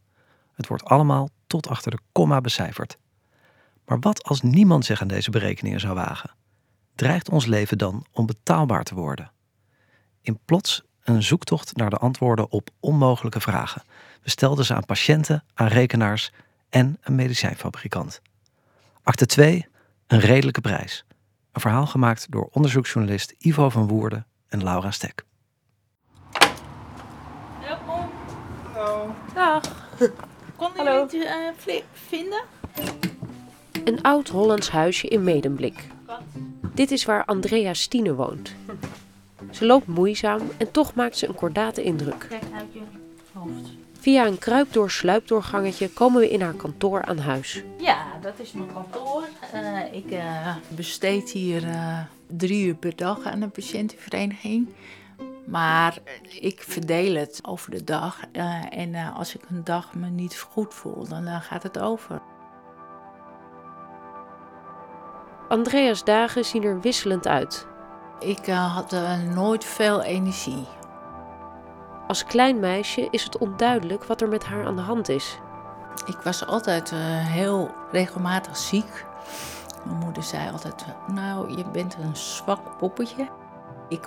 Het 0.54 0.68
wordt 0.68 0.84
allemaal 0.84 1.30
tot 1.48 1.68
achter 1.68 1.92
de 1.92 2.00
komma 2.12 2.42
becijferd. 2.42 2.98
Maar 3.86 4.00
wat 4.00 4.24
als 4.24 4.42
niemand 4.42 4.86
zich 4.86 5.02
aan 5.02 5.08
deze 5.08 5.30
berekeningen 5.30 5.80
zou 5.80 5.94
wagen? 5.94 6.38
Dreigt 7.00 7.30
ons 7.30 7.46
leven 7.46 7.78
dan 7.78 8.06
onbetaalbaar 8.12 8.84
te 8.84 8.96
worden? 8.96 9.32
In 10.22 10.40
plots 10.46 10.84
een 11.04 11.24
zoektocht 11.24 11.76
naar 11.76 11.90
de 11.90 11.98
antwoorden 11.98 12.52
op 12.52 12.70
onmogelijke 12.80 13.40
vragen. 13.40 13.84
We 14.22 14.30
stelden 14.30 14.66
ze 14.66 14.74
aan 14.74 14.86
patiënten, 14.86 15.44
aan 15.54 15.68
rekenaars 15.68 16.32
en 16.70 16.98
een 17.02 17.16
medicijnfabrikant. 17.16 18.22
Acte 19.04 19.26
2, 19.26 19.68
een 20.08 20.20
redelijke 20.20 20.62
prijs. 20.62 21.06
Een 21.52 21.62
verhaal 21.62 21.86
gemaakt 21.86 22.32
door 22.32 22.50
onderzoeksjournalist 22.52 23.36
Ivo 23.38 23.70
van 23.70 23.88
Woerden 23.88 24.28
en 24.48 24.64
Laura 24.64 24.92
Stek. 24.92 25.24
Welkom. 27.62 28.10
Hallo. 28.74 29.16
Dag. 29.34 29.62
Konden 30.56 30.84
jullie 30.84 31.28
het 31.28 31.68
uh, 31.68 31.82
vinden? 31.94 32.44
Een 33.84 34.02
oud 34.02 34.28
Hollands 34.28 34.70
huisje 34.70 35.08
in 35.08 35.24
Medemblik. 35.24 35.88
Dit 36.80 36.92
is 36.92 37.06
waar 37.06 37.26
Andrea 37.26 37.74
Stine 37.74 38.16
woont. 38.16 38.56
Ze 39.52 39.66
loopt 39.66 39.88
moeizaam 39.88 40.42
en 40.58 40.72
toch 40.72 40.94
maakt 40.94 41.18
ze 41.18 41.28
een 41.28 41.36
kordate 41.36 41.84
indruk. 41.84 42.28
Via 44.00 44.26
een 44.26 44.38
kruipdoor-sluipdoorgangetje 44.38 45.90
komen 45.90 46.20
we 46.22 46.30
in 46.30 46.42
haar 46.42 46.54
kantoor 46.54 47.06
aan 47.06 47.18
huis. 47.18 47.64
Ja, 47.80 48.06
dat 48.22 48.34
is 48.38 48.52
mijn 48.52 48.74
kantoor. 48.74 49.24
Uh, 49.54 49.94
ik 49.94 50.12
uh, 50.12 50.56
besteed 50.68 51.32
hier 51.32 51.64
uh, 51.64 52.00
drie 52.28 52.66
uur 52.66 52.76
per 52.76 52.96
dag 52.96 53.24
aan 53.24 53.42
een 53.42 53.52
patiëntenvereniging. 53.52 54.68
Maar 55.46 55.98
ik 56.40 56.62
verdeel 56.62 57.16
het 57.16 57.40
over 57.42 57.72
de 57.72 57.84
dag. 57.84 58.20
en 58.70 58.96
als 58.96 59.36
ik 59.36 59.42
een 59.50 59.64
dag 59.64 59.94
me 59.94 60.08
niet 60.08 60.40
goed 60.40 60.74
voel, 60.74 61.08
dan 61.08 61.42
gaat 61.42 61.64
het 61.64 61.80
over. 61.80 62.22
Andreas 65.50 66.04
dagen 66.04 66.46
zien 66.46 66.64
er 66.64 66.82
wisselend 66.82 67.28
uit. 67.28 67.68
Ik 68.20 68.48
uh, 68.48 68.76
had 68.76 68.94
uh, 68.94 69.22
nooit 69.34 69.66
veel 69.66 70.02
energie. 70.02 70.68
Als 72.08 72.24
klein 72.24 72.60
meisje 72.60 73.08
is 73.12 73.24
het 73.24 73.38
onduidelijk 73.38 74.04
wat 74.04 74.22
er 74.22 74.28
met 74.28 74.46
haar 74.46 74.66
aan 74.66 74.76
de 74.76 74.82
hand 74.82 75.10
is. 75.10 75.40
Ik 76.06 76.18
was 76.24 76.46
altijd 76.46 76.92
uh, 76.92 77.00
heel 77.28 77.72
regelmatig 77.92 78.58
ziek. 78.58 79.06
Mijn 79.86 79.98
moeder 79.98 80.24
zei 80.24 80.52
altijd: 80.52 80.86
Nou, 81.14 81.58
je 81.58 81.66
bent 81.72 81.98
een 82.02 82.16
zwak 82.16 82.78
poppetje. 82.78 83.28
Ik 83.88 84.06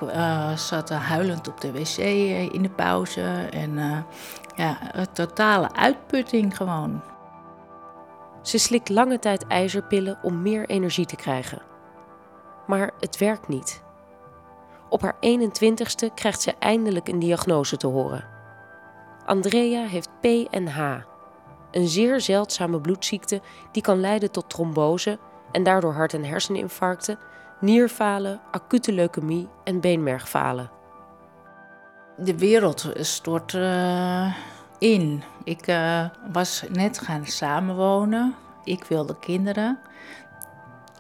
zat 0.55 0.91
huilend 0.91 1.49
op 1.49 1.61
de 1.61 1.73
wc 1.73 1.97
in 2.53 2.63
de 2.63 2.71
pauze 2.71 3.49
en 3.51 4.05
ja, 4.55 4.79
een 4.93 5.13
totale 5.13 5.75
uitputting 5.75 6.57
gewoon. 6.57 7.03
Ze 8.43 8.59
slikt 8.59 8.89
lange 8.89 9.19
tijd 9.19 9.47
ijzerpillen 9.47 10.19
om 10.23 10.43
meer 10.43 10.69
energie 10.69 11.07
te 11.07 11.17
krijgen. 11.17 11.63
Maar 12.67 12.91
het 13.01 13.19
werkt 13.19 13.49
niet. 13.49 13.83
Op 14.89 15.03
haar 15.03 15.17
21ste 15.17 16.15
krijgt 16.15 16.43
ze 16.43 16.55
eindelijk 16.59 17.09
een 17.09 17.19
diagnose 17.19 17.77
te 17.77 17.87
horen. 17.87 18.25
Andrea 19.25 19.85
heeft 19.85 20.09
PNH, 20.21 21.03
een 21.71 21.89
zeer 21.89 22.21
zeldzame 22.21 22.81
bloedziekte 22.81 23.41
die 23.73 23.83
kan 23.83 24.01
leiden 24.01 24.31
tot 24.31 24.51
trombose 24.51 25.19
en 25.53 25.63
daardoor 25.63 25.93
hart- 25.93 26.15
en 26.15 26.25
herseninfarcten, 26.25 27.19
nierfalen, 27.61 28.41
acute 28.51 28.93
leukemie 28.93 29.49
en 29.65 29.81
beenmergfalen. 29.81 30.71
De 32.17 32.39
wereld 32.39 32.93
stort 32.95 33.53
uh, 33.53 34.35
in. 34.79 35.23
Ik 35.45 35.69
uh, 35.69 36.05
was 36.33 36.65
net 36.71 36.99
gaan 36.99 37.27
samenwonen. 37.27 38.35
Ik 38.65 38.85
wilde 38.85 39.19
kinderen. 39.19 39.79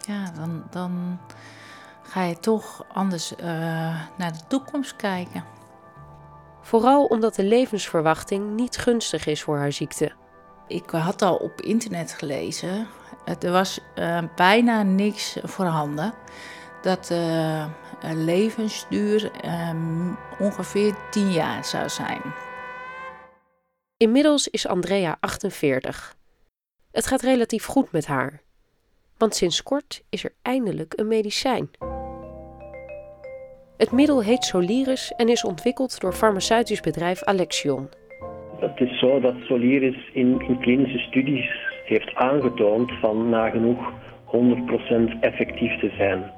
Ja, 0.00 0.30
dan, 0.36 0.62
dan 0.70 1.18
ga 2.02 2.22
je 2.22 2.38
toch 2.38 2.84
anders 2.92 3.32
uh, 3.32 3.46
naar 4.16 4.32
de 4.32 4.46
toekomst 4.48 4.96
kijken. 4.96 5.44
Vooral 6.60 7.04
omdat 7.04 7.34
de 7.34 7.44
levensverwachting 7.44 8.56
niet 8.56 8.76
gunstig 8.76 9.26
is 9.26 9.42
voor 9.42 9.58
haar 9.58 9.72
ziekte. 9.72 10.12
Ik 10.66 10.90
had 10.90 11.22
al 11.22 11.36
op 11.36 11.60
internet 11.60 12.12
gelezen. 12.12 12.86
Er 13.40 13.52
was 13.52 13.80
uh, 13.94 14.18
bijna 14.36 14.82
niks 14.82 15.36
voorhanden. 15.42 16.14
Dat 16.82 17.06
de 17.06 17.66
levensduur 18.14 19.30
ongeveer 20.38 20.94
10 21.10 21.32
jaar 21.32 21.64
zou 21.64 21.88
zijn. 21.88 22.22
Inmiddels 24.02 24.48
is 24.48 24.68
Andrea 24.68 25.16
48. 25.20 26.16
Het 26.92 27.06
gaat 27.06 27.22
relatief 27.22 27.64
goed 27.64 27.92
met 27.92 28.06
haar. 28.06 28.42
Want 29.18 29.34
sinds 29.34 29.62
kort 29.62 30.02
is 30.10 30.24
er 30.24 30.32
eindelijk 30.42 30.92
een 30.96 31.08
medicijn. 31.08 31.70
Het 33.76 33.92
middel 33.92 34.22
heet 34.22 34.44
Soliris 34.44 35.12
en 35.16 35.28
is 35.28 35.44
ontwikkeld 35.44 36.00
door 36.00 36.12
farmaceutisch 36.12 36.80
bedrijf 36.80 37.22
Alexion. 37.22 37.88
Het 38.60 38.80
is 38.80 38.98
zo 38.98 39.20
dat 39.20 39.34
Soliris 39.40 40.10
in, 40.12 40.40
in 40.40 40.60
klinische 40.60 40.98
studies 40.98 41.50
heeft 41.84 42.14
aangetoond 42.14 42.92
van 43.00 43.28
nagenoeg 43.28 43.92
100% 44.26 45.20
effectief 45.20 45.80
te 45.80 45.92
zijn. 45.96 46.32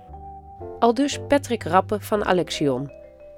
Al 0.78 0.94
dus 0.94 1.18
Patrick 1.28 1.62
Rappe 1.62 2.00
van 2.00 2.24
Alexion, 2.24 2.90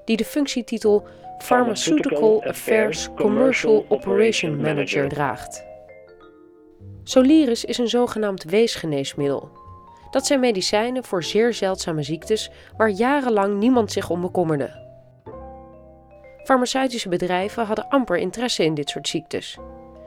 die 0.07 0.17
de 0.17 0.25
functietitel 0.25 1.03
Pharmaceutical 1.39 2.45
Affairs 2.45 3.09
Commercial 3.15 3.85
Operation 3.89 4.61
Manager 4.61 5.09
draagt. 5.09 5.65
Soliris 7.05 7.65
is 7.65 7.79
een 7.79 7.89
zogenaamd 7.89 8.45
weesgeneesmiddel. 8.45 9.51
Dat 10.11 10.27
zijn 10.27 10.41
medicijnen 10.41 11.05
voor 11.05 11.25
zeer 11.25 11.55
zeldzame 11.55 12.03
ziektes 12.03 12.51
waar 12.77 12.91
jarenlang 12.91 13.59
niemand 13.59 13.93
zich 13.93 14.11
om 14.11 14.21
bekommerde. 14.21 14.85
Farmaceutische 16.45 17.09
bedrijven 17.09 17.67
hadden 17.67 17.89
amper 17.89 18.17
interesse 18.17 18.65
in 18.65 18.75
dit 18.75 18.89
soort 18.89 19.09
ziektes. 19.09 19.59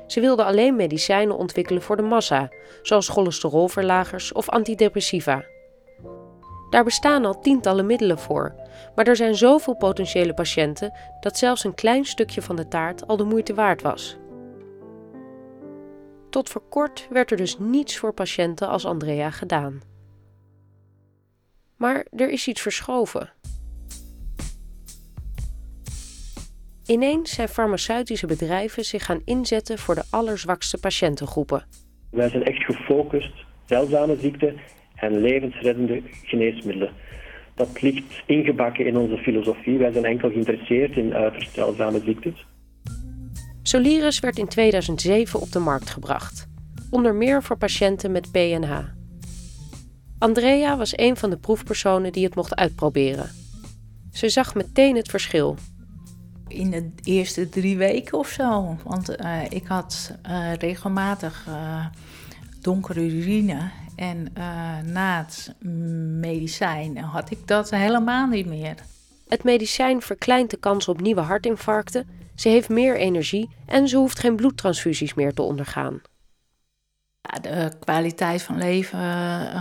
Ze 0.07 0.19
wilden 0.19 0.45
alleen 0.45 0.75
medicijnen 0.75 1.37
ontwikkelen 1.37 1.81
voor 1.81 1.95
de 1.95 2.01
massa, 2.01 2.49
zoals 2.81 3.09
cholesterolverlagers 3.09 4.31
of 4.31 4.49
antidepressiva. 4.49 5.43
Daar 6.69 6.83
bestaan 6.83 7.25
al 7.25 7.39
tientallen 7.39 7.85
middelen 7.85 8.19
voor, 8.19 8.55
maar 8.95 9.07
er 9.07 9.15
zijn 9.15 9.35
zoveel 9.35 9.75
potentiële 9.75 10.33
patiënten 10.33 10.93
dat 11.19 11.37
zelfs 11.37 11.63
een 11.63 11.75
klein 11.75 12.05
stukje 12.05 12.41
van 12.41 12.55
de 12.55 12.67
taart 12.67 13.07
al 13.07 13.17
de 13.17 13.23
moeite 13.23 13.53
waard 13.53 13.81
was. 13.81 14.17
Tot 16.29 16.49
voor 16.49 16.63
kort 16.69 17.07
werd 17.09 17.31
er 17.31 17.37
dus 17.37 17.59
niets 17.59 17.97
voor 17.97 18.13
patiënten 18.13 18.67
als 18.67 18.85
Andrea 18.85 19.29
gedaan. 19.29 19.81
Maar 21.75 22.05
er 22.15 22.29
is 22.29 22.47
iets 22.47 22.61
verschoven. 22.61 23.33
Ineens 26.85 27.33
zijn 27.33 27.47
farmaceutische 27.47 28.27
bedrijven 28.27 28.85
zich 28.85 29.05
gaan 29.05 29.21
inzetten 29.25 29.77
voor 29.77 29.95
de 29.95 30.03
allerzwakste 30.09 30.77
patiëntengroepen. 30.77 31.65
Wij 32.11 32.29
zijn 32.29 32.43
echt 32.43 32.63
gefocust, 32.63 33.33
zeldzame 33.65 34.17
ziekten 34.19 34.59
en 35.01 35.21
levensreddende 35.21 36.01
geneesmiddelen. 36.23 36.91
Dat 37.55 37.81
ligt 37.81 38.23
ingebakken 38.25 38.85
in 38.85 38.97
onze 38.97 39.17
filosofie. 39.17 39.77
Wij 39.77 39.91
zijn 39.91 40.05
enkel 40.05 40.29
geïnteresseerd 40.29 40.95
in 40.95 41.13
uiterst 41.13 41.53
zeldzame 41.53 42.01
ziektes. 42.05 42.45
Soliris 43.61 44.19
werd 44.19 44.37
in 44.37 44.47
2007 44.47 45.41
op 45.41 45.51
de 45.51 45.59
markt 45.59 45.89
gebracht, 45.89 46.47
onder 46.89 47.15
meer 47.15 47.43
voor 47.43 47.57
patiënten 47.57 48.11
met 48.11 48.31
PNH. 48.31 48.79
Andrea 50.19 50.77
was 50.77 50.97
een 50.97 51.17
van 51.17 51.29
de 51.29 51.37
proefpersonen 51.37 52.11
die 52.11 52.23
het 52.23 52.35
mocht 52.35 52.55
uitproberen. 52.55 53.29
Ze 54.11 54.29
zag 54.29 54.55
meteen 54.55 54.95
het 54.95 55.09
verschil. 55.09 55.55
In 56.47 56.69
de 56.69 56.91
eerste 57.03 57.49
drie 57.49 57.77
weken 57.77 58.17
of 58.17 58.27
zo. 58.27 58.77
Want 58.83 59.19
uh, 59.21 59.41
ik 59.49 59.67
had 59.67 60.17
uh, 60.29 60.53
regelmatig 60.53 61.45
uh, 61.47 61.85
donkere 62.61 63.05
urine. 63.05 63.71
En 63.95 64.33
na 64.85 65.17
het 65.17 65.55
medicijn 66.19 66.97
had 66.97 67.31
ik 67.31 67.47
dat 67.47 67.69
helemaal 67.69 68.27
niet 68.27 68.45
meer. 68.45 68.75
Het 69.27 69.43
medicijn 69.43 70.01
verkleint 70.01 70.49
de 70.49 70.57
kans 70.57 70.87
op 70.87 71.01
nieuwe 71.01 71.21
hartinfarcten. 71.21 72.07
Ze 72.35 72.49
heeft 72.49 72.69
meer 72.69 72.95
energie 72.97 73.49
en 73.65 73.87
ze 73.87 73.97
hoeft 73.97 74.19
geen 74.19 74.35
bloedtransfusies 74.35 75.13
meer 75.13 75.33
te 75.33 75.41
ondergaan. 75.41 76.01
Ja, 77.21 77.39
de 77.39 77.71
kwaliteit 77.79 78.43
van 78.43 78.57
leven 78.57 78.99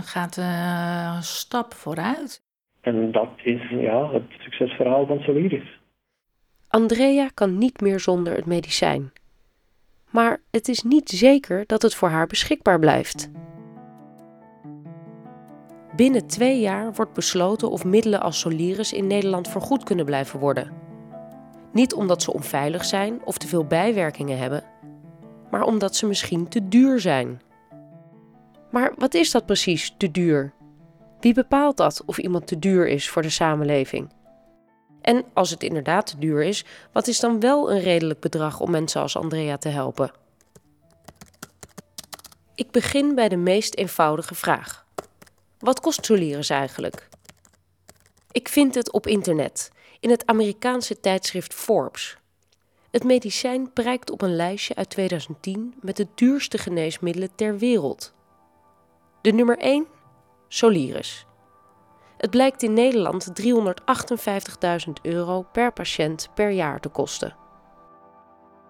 gaat 0.03 0.37
een 0.37 1.23
stap 1.23 1.73
vooruit. 1.73 2.41
En 2.81 3.11
dat 3.11 3.29
is 3.43 3.69
ja, 3.69 4.11
het 4.11 4.23
succesverhaal 4.39 5.05
van 5.05 5.19
Soliris. 5.19 5.79
Andrea 6.67 7.29
kan 7.33 7.57
niet 7.57 7.81
meer 7.81 7.99
zonder 7.99 8.35
het 8.35 8.45
medicijn. 8.45 9.11
Maar 10.09 10.41
het 10.51 10.67
is 10.67 10.83
niet 10.83 11.09
zeker 11.09 11.63
dat 11.65 11.81
het 11.81 11.95
voor 11.95 12.09
haar 12.09 12.27
beschikbaar 12.27 12.79
blijft. 12.79 13.29
Binnen 15.95 16.27
twee 16.27 16.59
jaar 16.59 16.93
wordt 16.93 17.13
besloten 17.13 17.71
of 17.71 17.85
middelen 17.85 18.21
als 18.21 18.39
Soliris 18.39 18.93
in 18.93 19.07
Nederland 19.07 19.47
vergoed 19.47 19.83
kunnen 19.83 20.05
blijven 20.05 20.39
worden. 20.39 20.71
Niet 21.73 21.93
omdat 21.93 22.21
ze 22.21 22.33
onveilig 22.33 22.85
zijn 22.85 23.19
of 23.25 23.37
te 23.37 23.47
veel 23.47 23.65
bijwerkingen 23.65 24.37
hebben, 24.37 24.63
maar 25.51 25.63
omdat 25.63 25.95
ze 25.95 26.07
misschien 26.07 26.47
te 26.47 26.67
duur 26.67 26.99
zijn. 26.99 27.41
Maar 28.71 28.93
wat 28.97 29.13
is 29.13 29.31
dat 29.31 29.45
precies, 29.45 29.95
te 29.97 30.11
duur? 30.11 30.53
Wie 31.19 31.33
bepaalt 31.33 31.77
dat 31.77 32.03
of 32.05 32.17
iemand 32.17 32.47
te 32.47 32.59
duur 32.59 32.87
is 32.87 33.09
voor 33.09 33.21
de 33.21 33.29
samenleving? 33.29 34.09
En 35.01 35.25
als 35.33 35.49
het 35.49 35.63
inderdaad 35.63 36.05
te 36.05 36.17
duur 36.17 36.43
is, 36.43 36.65
wat 36.91 37.07
is 37.07 37.19
dan 37.19 37.39
wel 37.39 37.71
een 37.71 37.79
redelijk 37.79 38.19
bedrag 38.19 38.59
om 38.59 38.71
mensen 38.71 39.01
als 39.01 39.17
Andrea 39.17 39.57
te 39.57 39.69
helpen? 39.69 40.11
Ik 42.55 42.71
begin 42.71 43.15
bij 43.15 43.29
de 43.29 43.37
meest 43.37 43.75
eenvoudige 43.75 44.35
vraag. 44.35 44.85
Wat 45.59 45.79
kost 45.79 46.05
Soliris 46.05 46.49
eigenlijk? 46.49 47.09
Ik 48.31 48.47
vind 48.47 48.75
het 48.75 48.91
op 48.91 49.07
internet, 49.07 49.71
in 49.99 50.09
het 50.09 50.25
Amerikaanse 50.25 50.99
tijdschrift 50.99 51.53
Forbes. 51.53 52.17
Het 52.91 53.03
medicijn 53.03 53.73
prijkt 53.73 54.09
op 54.09 54.21
een 54.21 54.35
lijstje 54.35 54.75
uit 54.75 54.89
2010 54.89 55.73
met 55.81 55.97
de 55.97 56.07
duurste 56.15 56.57
geneesmiddelen 56.57 57.29
ter 57.35 57.57
wereld. 57.57 58.13
De 59.21 59.31
nummer 59.31 59.57
1? 59.57 59.87
Soliris. 60.47 61.25
Het 62.19 62.29
blijkt 62.29 62.63
in 62.63 62.73
Nederland 62.73 63.41
358.000 63.41 64.91
euro 65.01 65.45
per 65.51 65.71
patiënt 65.71 66.29
per 66.33 66.49
jaar 66.49 66.79
te 66.79 66.89
kosten. 66.89 67.35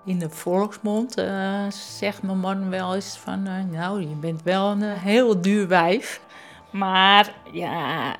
In 0.06 0.20
de 0.20 0.30
volksmond 0.30 1.20
uh, 1.20 1.70
zegt 1.70 2.24
mijn 2.24 2.40
man 2.40 2.70
wel 2.70 2.96
eens 2.96 3.18
van, 3.18 3.48
uh, 3.48 3.54
nou, 3.72 4.02
je 4.02 4.16
bent 4.16 4.44
wel 4.44 4.72
een 4.72 4.82
uh, 4.82 4.94
heel 4.94 5.42
duur 5.42 5.68
wijf. 5.68 6.22
Maar 6.72 7.34
ja, 7.52 8.16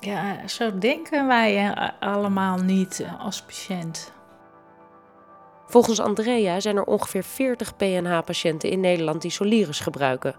ja, 0.00 0.48
zo 0.48 0.78
denken 0.78 1.26
wij 1.26 1.74
allemaal 2.00 2.56
niet 2.56 3.06
als 3.18 3.42
patiënt. 3.42 4.12
Volgens 5.66 6.00
Andrea 6.00 6.60
zijn 6.60 6.76
er 6.76 6.84
ongeveer 6.84 7.24
40 7.24 7.76
PNH-patiënten 7.76 8.70
in 8.70 8.80
Nederland 8.80 9.22
die 9.22 9.30
Soliris 9.30 9.80
gebruiken. 9.80 10.34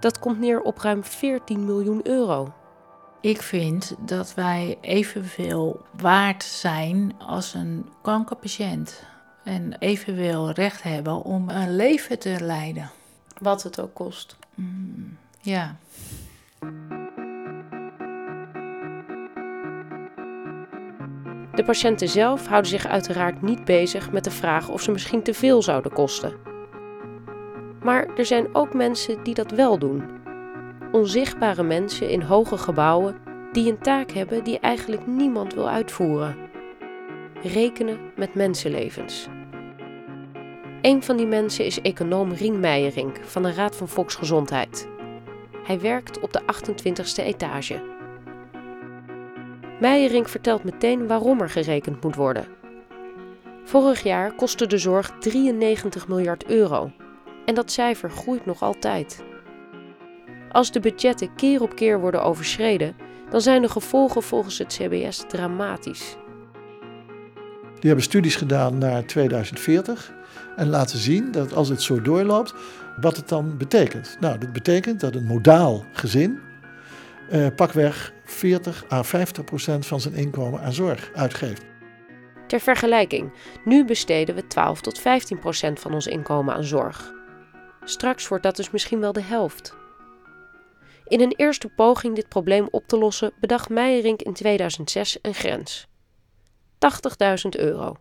Dat 0.00 0.18
komt 0.18 0.38
neer 0.38 0.60
op 0.60 0.78
ruim 0.78 1.04
14 1.04 1.64
miljoen 1.64 2.00
euro. 2.02 2.52
Ik 3.20 3.42
vind 3.42 3.94
dat 3.98 4.34
wij 4.34 4.78
evenveel 4.80 5.80
waard 6.00 6.42
zijn 6.42 7.14
als 7.18 7.54
een 7.54 7.88
kankerpatiënt. 8.02 9.02
En 9.44 9.76
evenveel 9.78 10.50
recht 10.50 10.82
hebben 10.82 11.22
om 11.22 11.48
een 11.48 11.76
leven 11.76 12.18
te 12.18 12.36
leiden. 12.40 12.90
Wat 13.40 13.62
het 13.62 13.80
ook 13.80 13.94
kost. 13.94 14.36
Mm, 14.54 15.16
ja. 15.40 15.76
De 21.54 21.64
patiënten 21.64 22.08
zelf 22.08 22.46
houden 22.46 22.70
zich 22.70 22.86
uiteraard 22.86 23.42
niet 23.42 23.64
bezig 23.64 24.10
met 24.10 24.24
de 24.24 24.30
vraag 24.30 24.68
of 24.68 24.82
ze 24.82 24.90
misschien 24.90 25.22
te 25.22 25.34
veel 25.34 25.62
zouden 25.62 25.92
kosten. 25.92 26.32
Maar 27.82 28.14
er 28.16 28.26
zijn 28.26 28.54
ook 28.54 28.74
mensen 28.74 29.22
die 29.22 29.34
dat 29.34 29.50
wel 29.50 29.78
doen. 29.78 30.02
Onzichtbare 30.96 31.62
mensen 31.62 32.08
in 32.08 32.22
hoge 32.22 32.58
gebouwen 32.58 33.16
die 33.52 33.70
een 33.70 33.78
taak 33.78 34.10
hebben 34.10 34.44
die 34.44 34.58
eigenlijk 34.58 35.06
niemand 35.06 35.54
wil 35.54 35.68
uitvoeren. 35.68 36.36
Rekenen 37.42 37.98
met 38.14 38.34
mensenlevens. 38.34 39.28
Een 40.82 41.02
van 41.02 41.16
die 41.16 41.26
mensen 41.26 41.64
is 41.64 41.80
econoom 41.80 42.32
Rien 42.32 42.60
Meijerink 42.60 43.16
van 43.22 43.42
de 43.42 43.52
Raad 43.52 43.76
van 43.76 43.88
Volksgezondheid. 43.88 44.88
Hij 45.64 45.80
werkt 45.80 46.20
op 46.20 46.32
de 46.32 46.40
28e 46.40 47.24
etage. 47.24 47.82
Meijerink 49.80 50.28
vertelt 50.28 50.64
meteen 50.64 51.06
waarom 51.06 51.40
er 51.40 51.50
gerekend 51.50 52.02
moet 52.02 52.16
worden. 52.16 52.46
Vorig 53.64 54.02
jaar 54.02 54.34
kostte 54.34 54.66
de 54.66 54.78
zorg 54.78 55.10
93 55.18 56.08
miljard 56.08 56.46
euro 56.46 56.90
en 57.44 57.54
dat 57.54 57.70
cijfer 57.70 58.10
groeit 58.10 58.46
nog 58.46 58.62
altijd. 58.62 59.24
Als 60.56 60.72
de 60.72 60.80
budgetten 60.80 61.34
keer 61.34 61.62
op 61.62 61.74
keer 61.74 62.00
worden 62.00 62.22
overschreden, 62.22 62.96
dan 63.30 63.40
zijn 63.40 63.62
de 63.62 63.68
gevolgen 63.68 64.22
volgens 64.22 64.58
het 64.58 64.76
CBS 64.78 65.24
dramatisch. 65.28 66.16
Die 67.74 67.86
hebben 67.86 68.02
studies 68.02 68.36
gedaan 68.36 68.78
naar 68.78 69.06
2040 69.06 70.12
en 70.56 70.68
laten 70.68 70.98
zien 70.98 71.32
dat 71.32 71.54
als 71.54 71.68
het 71.68 71.82
zo 71.82 72.02
doorloopt, 72.02 72.54
wat 73.00 73.16
het 73.16 73.28
dan 73.28 73.56
betekent. 73.56 74.16
Nou, 74.20 74.38
dat 74.38 74.52
betekent 74.52 75.00
dat 75.00 75.14
een 75.14 75.26
modaal 75.26 75.84
gezin 75.92 76.38
eh, 77.30 77.46
pakweg 77.56 78.12
40 78.24 78.84
à 78.92 79.02
50 79.02 79.44
procent 79.44 79.86
van 79.86 80.00
zijn 80.00 80.14
inkomen 80.14 80.60
aan 80.60 80.72
zorg 80.72 81.10
uitgeeft. 81.14 81.64
Ter 82.46 82.60
vergelijking, 82.60 83.32
nu 83.64 83.84
besteden 83.84 84.34
we 84.34 84.46
12 84.46 84.80
tot 84.80 84.98
15 84.98 85.38
procent 85.38 85.80
van 85.80 85.94
ons 85.94 86.06
inkomen 86.06 86.54
aan 86.54 86.64
zorg. 86.64 87.12
Straks 87.84 88.28
wordt 88.28 88.44
dat 88.44 88.56
dus 88.56 88.70
misschien 88.70 89.00
wel 89.00 89.12
de 89.12 89.22
helft. 89.22 89.84
In 91.08 91.20
een 91.20 91.34
eerste 91.36 91.68
poging 91.68 92.14
dit 92.14 92.28
probleem 92.28 92.68
op 92.70 92.86
te 92.86 92.98
lossen 92.98 93.32
bedacht 93.40 93.68
Meijerink 93.68 94.22
in 94.22 94.32
2006 94.32 95.18
een 95.22 95.34
grens. 95.34 95.86
80.000 96.74 97.48
euro. 97.50 97.96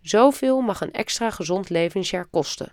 Zoveel 0.00 0.60
mag 0.60 0.80
een 0.80 0.92
extra 0.92 1.30
gezond 1.30 1.70
levensjaar 1.70 2.26
kosten. 2.26 2.72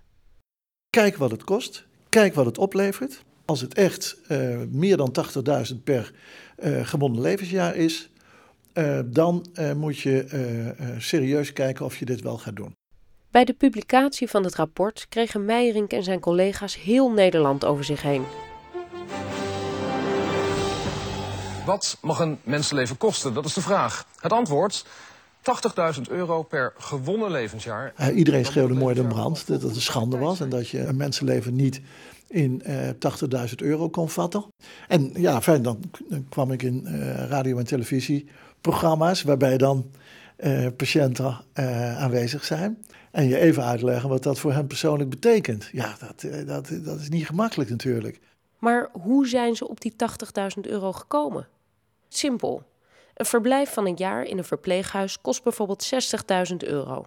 Kijk 0.89 1.17
wat 1.17 1.31
het 1.31 1.43
kost, 1.43 1.85
kijk 2.09 2.33
wat 2.33 2.45
het 2.45 2.57
oplevert. 2.57 3.23
Als 3.45 3.61
het 3.61 3.73
echt 3.73 4.17
uh, 4.27 4.57
meer 4.69 4.97
dan 4.97 5.15
80.000 5.73 5.83
per 5.83 6.13
uh, 6.59 6.87
gebonden 6.87 7.21
levensjaar 7.21 7.75
is, 7.75 8.09
uh, 8.73 8.99
dan 9.05 9.45
moet 9.75 9.99
je 9.99 10.95
serieus 10.97 11.53
kijken 11.53 11.85
of 11.85 11.97
je 11.97 12.05
dit 12.05 12.21
wel 12.21 12.37
gaat 12.37 12.55
doen. 12.55 12.75
Bij 13.31 13.45
de 13.45 13.53
publicatie 13.53 14.29
van 14.29 14.43
het 14.43 14.55
rapport 14.55 15.05
kregen 15.09 15.45
Meijerink 15.45 15.91
en 15.91 16.03
zijn 16.03 16.19
collega's 16.19 16.81
heel 16.81 17.11
Nederland 17.11 17.65
over 17.65 17.83
zich 17.83 18.01
heen. 18.01 18.23
Wat 21.65 21.97
mag 22.01 22.19
een 22.19 22.37
mensenleven 22.43 22.97
kosten? 22.97 23.33
Dat 23.33 23.45
is 23.45 23.53
de 23.53 23.61
vraag. 23.61 24.07
Het 24.19 24.31
antwoord? 24.31 24.85
80.000 25.95 26.01
euro 26.09 26.43
per 26.43 26.73
gewonnen 26.77 27.31
levensjaar. 27.31 27.93
Uh, 27.99 28.17
iedereen 28.17 28.45
schreeuwde 28.45 28.73
mooi 28.73 28.95
de 28.95 29.03
brand 29.03 29.47
dat 29.47 29.61
het 29.61 29.75
een 29.75 29.81
schande 29.81 30.17
was 30.17 30.39
en 30.39 30.49
dat 30.49 30.69
je 30.69 30.79
een 30.79 30.97
mensenleven 30.97 31.55
niet 31.55 31.81
in 32.27 32.63
uh, 32.67 32.89
80.000 33.49 33.55
euro 33.55 33.89
kon 33.89 34.09
vatten. 34.09 34.45
En 34.87 35.11
ja, 35.13 35.41
fijn, 35.41 35.61
dan, 35.61 35.79
dan 36.09 36.25
kwam 36.29 36.51
ik 36.51 36.63
in 36.63 36.87
uh, 36.87 37.25
radio- 37.27 37.57
en 37.57 37.65
televisieprogramma's 37.65 39.21
waarbij 39.21 39.57
dan 39.57 39.91
patiënten 40.77 41.37
aanwezig 41.97 42.45
zijn. 42.45 42.77
En 43.11 43.27
je 43.27 43.37
even 43.37 43.63
uitleggen 43.63 44.09
wat 44.09 44.23
dat 44.23 44.39
voor 44.39 44.53
hen 44.53 44.67
persoonlijk 44.67 45.09
betekent. 45.09 45.69
Ja, 45.71 45.95
dat, 45.99 46.47
dat, 46.47 46.69
dat 46.83 46.99
is 46.99 47.09
niet 47.09 47.25
gemakkelijk 47.25 47.69
natuurlijk. 47.69 48.19
Maar 48.61 48.89
hoe 49.01 49.27
zijn 49.27 49.55
ze 49.55 49.67
op 49.67 49.81
die 49.81 49.93
80.000 50.55 50.61
euro 50.61 50.91
gekomen? 50.91 51.47
Simpel. 52.07 52.63
Een 53.13 53.25
verblijf 53.25 53.73
van 53.73 53.85
een 53.85 53.95
jaar 53.95 54.23
in 54.23 54.37
een 54.37 54.43
verpleeghuis 54.43 55.21
kost 55.21 55.43
bijvoorbeeld 55.43 55.91
60.000 56.51 56.55
euro. 56.57 57.05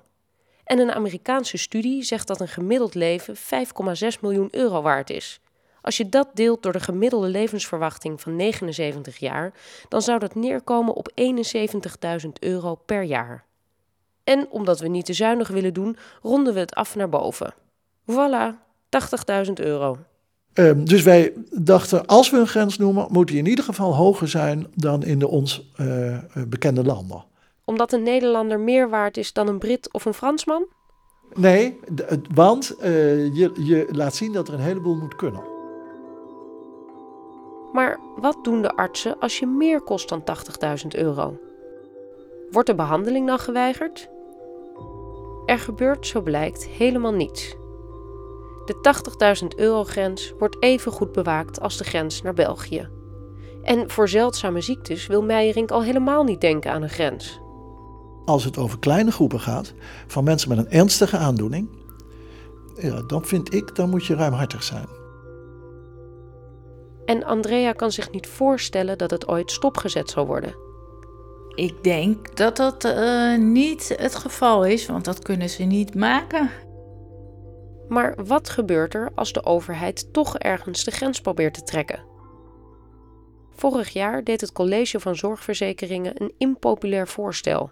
En 0.64 0.78
een 0.78 0.92
Amerikaanse 0.92 1.56
studie 1.56 2.02
zegt 2.02 2.26
dat 2.26 2.40
een 2.40 2.48
gemiddeld 2.48 2.94
leven 2.94 3.36
5,6 3.36 4.20
miljoen 4.20 4.48
euro 4.50 4.82
waard 4.82 5.10
is. 5.10 5.40
Als 5.80 5.96
je 5.96 6.08
dat 6.08 6.28
deelt 6.34 6.62
door 6.62 6.72
de 6.72 6.80
gemiddelde 6.80 7.28
levensverwachting 7.28 8.20
van 8.20 8.36
79 8.36 9.16
jaar, 9.16 9.52
dan 9.88 10.02
zou 10.02 10.18
dat 10.18 10.34
neerkomen 10.34 10.94
op 10.94 11.12
71.000 12.24 12.28
euro 12.40 12.74
per 12.74 13.02
jaar. 13.02 13.44
En 14.24 14.50
omdat 14.50 14.80
we 14.80 14.88
niet 14.88 15.04
te 15.04 15.12
zuinig 15.12 15.48
willen 15.48 15.74
doen, 15.74 15.96
ronden 16.22 16.54
we 16.54 16.60
het 16.60 16.74
af 16.74 16.96
naar 16.96 17.08
boven. 17.08 17.54
Voilà, 18.10 18.54
80.000 19.46 19.52
euro. 19.52 19.98
Um, 20.54 20.84
dus 20.84 21.02
wij 21.02 21.32
dachten, 21.50 22.06
als 22.06 22.30
we 22.30 22.36
een 22.36 22.46
grens 22.46 22.78
noemen, 22.78 23.06
moet 23.10 23.28
die 23.28 23.38
in 23.38 23.46
ieder 23.46 23.64
geval 23.64 23.94
hoger 23.94 24.28
zijn 24.28 24.66
dan 24.74 25.02
in 25.02 25.18
de 25.18 25.28
ons 25.28 25.70
uh, 25.80 26.18
bekende 26.48 26.84
landen. 26.84 27.24
Omdat 27.64 27.92
een 27.92 28.02
Nederlander 28.02 28.60
meer 28.60 28.90
waard 28.90 29.16
is 29.16 29.32
dan 29.32 29.48
een 29.48 29.58
Brit 29.58 29.92
of 29.92 30.04
een 30.04 30.14
Fransman? 30.14 30.66
Nee, 31.34 31.78
want 32.34 32.74
uh, 32.78 32.84
je, 33.34 33.50
je 33.64 33.88
laat 33.90 34.14
zien 34.14 34.32
dat 34.32 34.48
er 34.48 34.54
een 34.54 34.60
heleboel 34.60 34.94
moet 34.94 35.16
kunnen. 35.16 35.42
Maar 37.72 37.98
wat 38.16 38.44
doen 38.44 38.62
de 38.62 38.70
artsen 38.70 39.18
als 39.18 39.38
je 39.38 39.46
meer 39.46 39.80
kost 39.80 40.08
dan 40.08 40.22
80.000 40.82 40.86
euro? 40.88 41.38
Wordt 42.50 42.68
de 42.68 42.74
behandeling 42.74 43.26
dan 43.26 43.38
geweigerd? 43.38 44.08
Er 45.46 45.58
gebeurt, 45.58 46.06
zo 46.06 46.20
blijkt, 46.20 46.66
helemaal 46.66 47.12
niets. 47.12 47.56
De 48.64 49.42
80.000 49.42 49.46
euro 49.56 49.84
grens 49.84 50.32
wordt 50.38 50.56
even 50.60 50.92
goed 50.92 51.12
bewaakt 51.12 51.60
als 51.60 51.76
de 51.76 51.84
grens 51.84 52.22
naar 52.22 52.34
België. 52.34 52.88
En 53.62 53.90
voor 53.90 54.08
zeldzame 54.08 54.60
ziektes 54.60 55.06
wil 55.06 55.22
Meijerink 55.22 55.70
al 55.70 55.82
helemaal 55.82 56.24
niet 56.24 56.40
denken 56.40 56.72
aan 56.72 56.82
een 56.82 56.88
grens. 56.88 57.40
Als 58.24 58.44
het 58.44 58.58
over 58.58 58.78
kleine 58.78 59.10
groepen 59.10 59.40
gaat, 59.40 59.72
van 60.06 60.24
mensen 60.24 60.48
met 60.48 60.58
een 60.58 60.70
ernstige 60.70 61.16
aandoening, 61.16 61.68
ja, 62.80 63.02
dan 63.02 63.24
vind 63.24 63.54
ik, 63.54 63.74
dan 63.74 63.90
moet 63.90 64.06
je 64.06 64.14
ruimhartig 64.14 64.62
zijn. 64.62 64.86
En 67.04 67.24
Andrea 67.24 67.72
kan 67.72 67.92
zich 67.92 68.10
niet 68.10 68.26
voorstellen 68.26 68.98
dat 68.98 69.10
het 69.10 69.28
ooit 69.28 69.50
stopgezet 69.50 70.10
zal 70.10 70.26
worden. 70.26 70.54
Ik 71.54 71.84
denk 71.84 72.36
dat 72.36 72.56
dat 72.56 72.84
uh, 72.84 73.38
niet 73.38 73.94
het 73.96 74.14
geval 74.14 74.64
is, 74.64 74.86
want 74.86 75.04
dat 75.04 75.22
kunnen 75.22 75.50
ze 75.50 75.62
niet 75.62 75.94
maken. 75.94 76.50
Maar 77.94 78.24
wat 78.24 78.48
gebeurt 78.48 78.94
er 78.94 79.10
als 79.14 79.32
de 79.32 79.44
overheid 79.44 80.12
toch 80.12 80.38
ergens 80.38 80.84
de 80.84 80.90
grens 80.90 81.20
probeert 81.20 81.54
te 81.54 81.62
trekken? 81.62 82.04
Vorig 83.50 83.88
jaar 83.88 84.24
deed 84.24 84.40
het 84.40 84.52
College 84.52 85.00
van 85.00 85.16
Zorgverzekeringen 85.16 86.22
een 86.22 86.34
impopulair 86.38 87.08
voorstel. 87.08 87.70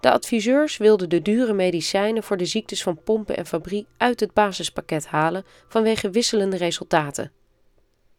De 0.00 0.10
adviseurs 0.10 0.76
wilden 0.76 1.08
de 1.08 1.22
dure 1.22 1.52
medicijnen 1.52 2.22
voor 2.22 2.36
de 2.36 2.44
ziektes 2.44 2.82
van 2.82 3.02
pompen 3.02 3.36
en 3.36 3.46
fabrie 3.46 3.86
uit 3.96 4.20
het 4.20 4.32
basispakket 4.32 5.06
halen 5.06 5.44
vanwege 5.68 6.10
wisselende 6.10 6.56
resultaten. 6.56 7.32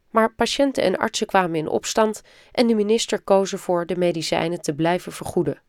Maar 0.10 0.36
patiënten 0.36 0.84
en 0.84 0.98
artsen 0.98 1.28
kwamen 1.28 1.56
in 1.56 1.68
opstand 1.68 2.22
en 2.52 2.68
de 2.68 2.76
minister 2.76 3.22
koos 3.22 3.52
ervoor 3.52 3.86
de 3.86 3.96
medicijnen 3.96 4.62
te 4.62 4.74
blijven 4.74 5.12
vergoeden. 5.12 5.62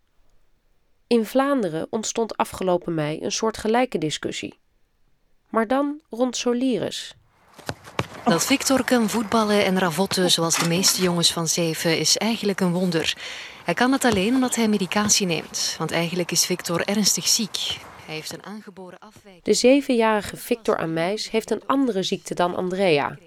In 1.06 1.24
Vlaanderen 1.24 1.86
ontstond 1.90 2.36
afgelopen 2.36 2.94
mei 2.94 3.22
een 3.22 3.32
soort 3.32 3.56
gelijke 3.56 3.98
discussie 3.98 4.60
maar 5.52 5.66
dan 5.66 6.00
rond 6.10 6.36
Solires. 6.36 7.14
Dat 8.24 8.46
Victor 8.46 8.84
kan 8.84 9.08
voetballen 9.08 9.64
en 9.64 9.78
ravotten 9.78 10.30
zoals 10.30 10.58
de 10.58 10.68
meeste 10.68 11.02
jongens 11.02 11.32
van 11.32 11.48
zeven 11.48 11.98
is 11.98 12.16
eigenlijk 12.16 12.60
een 12.60 12.72
wonder. 12.72 13.16
Hij 13.64 13.74
kan 13.74 13.92
het 13.92 14.04
alleen 14.04 14.34
omdat 14.34 14.54
hij 14.54 14.68
medicatie 14.68 15.26
neemt, 15.26 15.74
want 15.78 15.90
eigenlijk 15.90 16.30
is 16.30 16.46
Victor 16.46 16.84
ernstig 16.84 17.28
ziek. 17.28 17.78
Hij 18.06 18.14
heeft 18.14 18.32
een 18.32 18.44
aangeboren 18.44 18.98
afwijking. 18.98 19.44
De 19.44 19.54
zevenjarige 19.54 20.36
Victor 20.36 20.76
Ameis 20.76 21.30
heeft 21.30 21.50
een 21.50 21.62
andere 21.66 22.02
ziekte 22.02 22.34
dan 22.34 22.54
Andrea, 22.54 23.18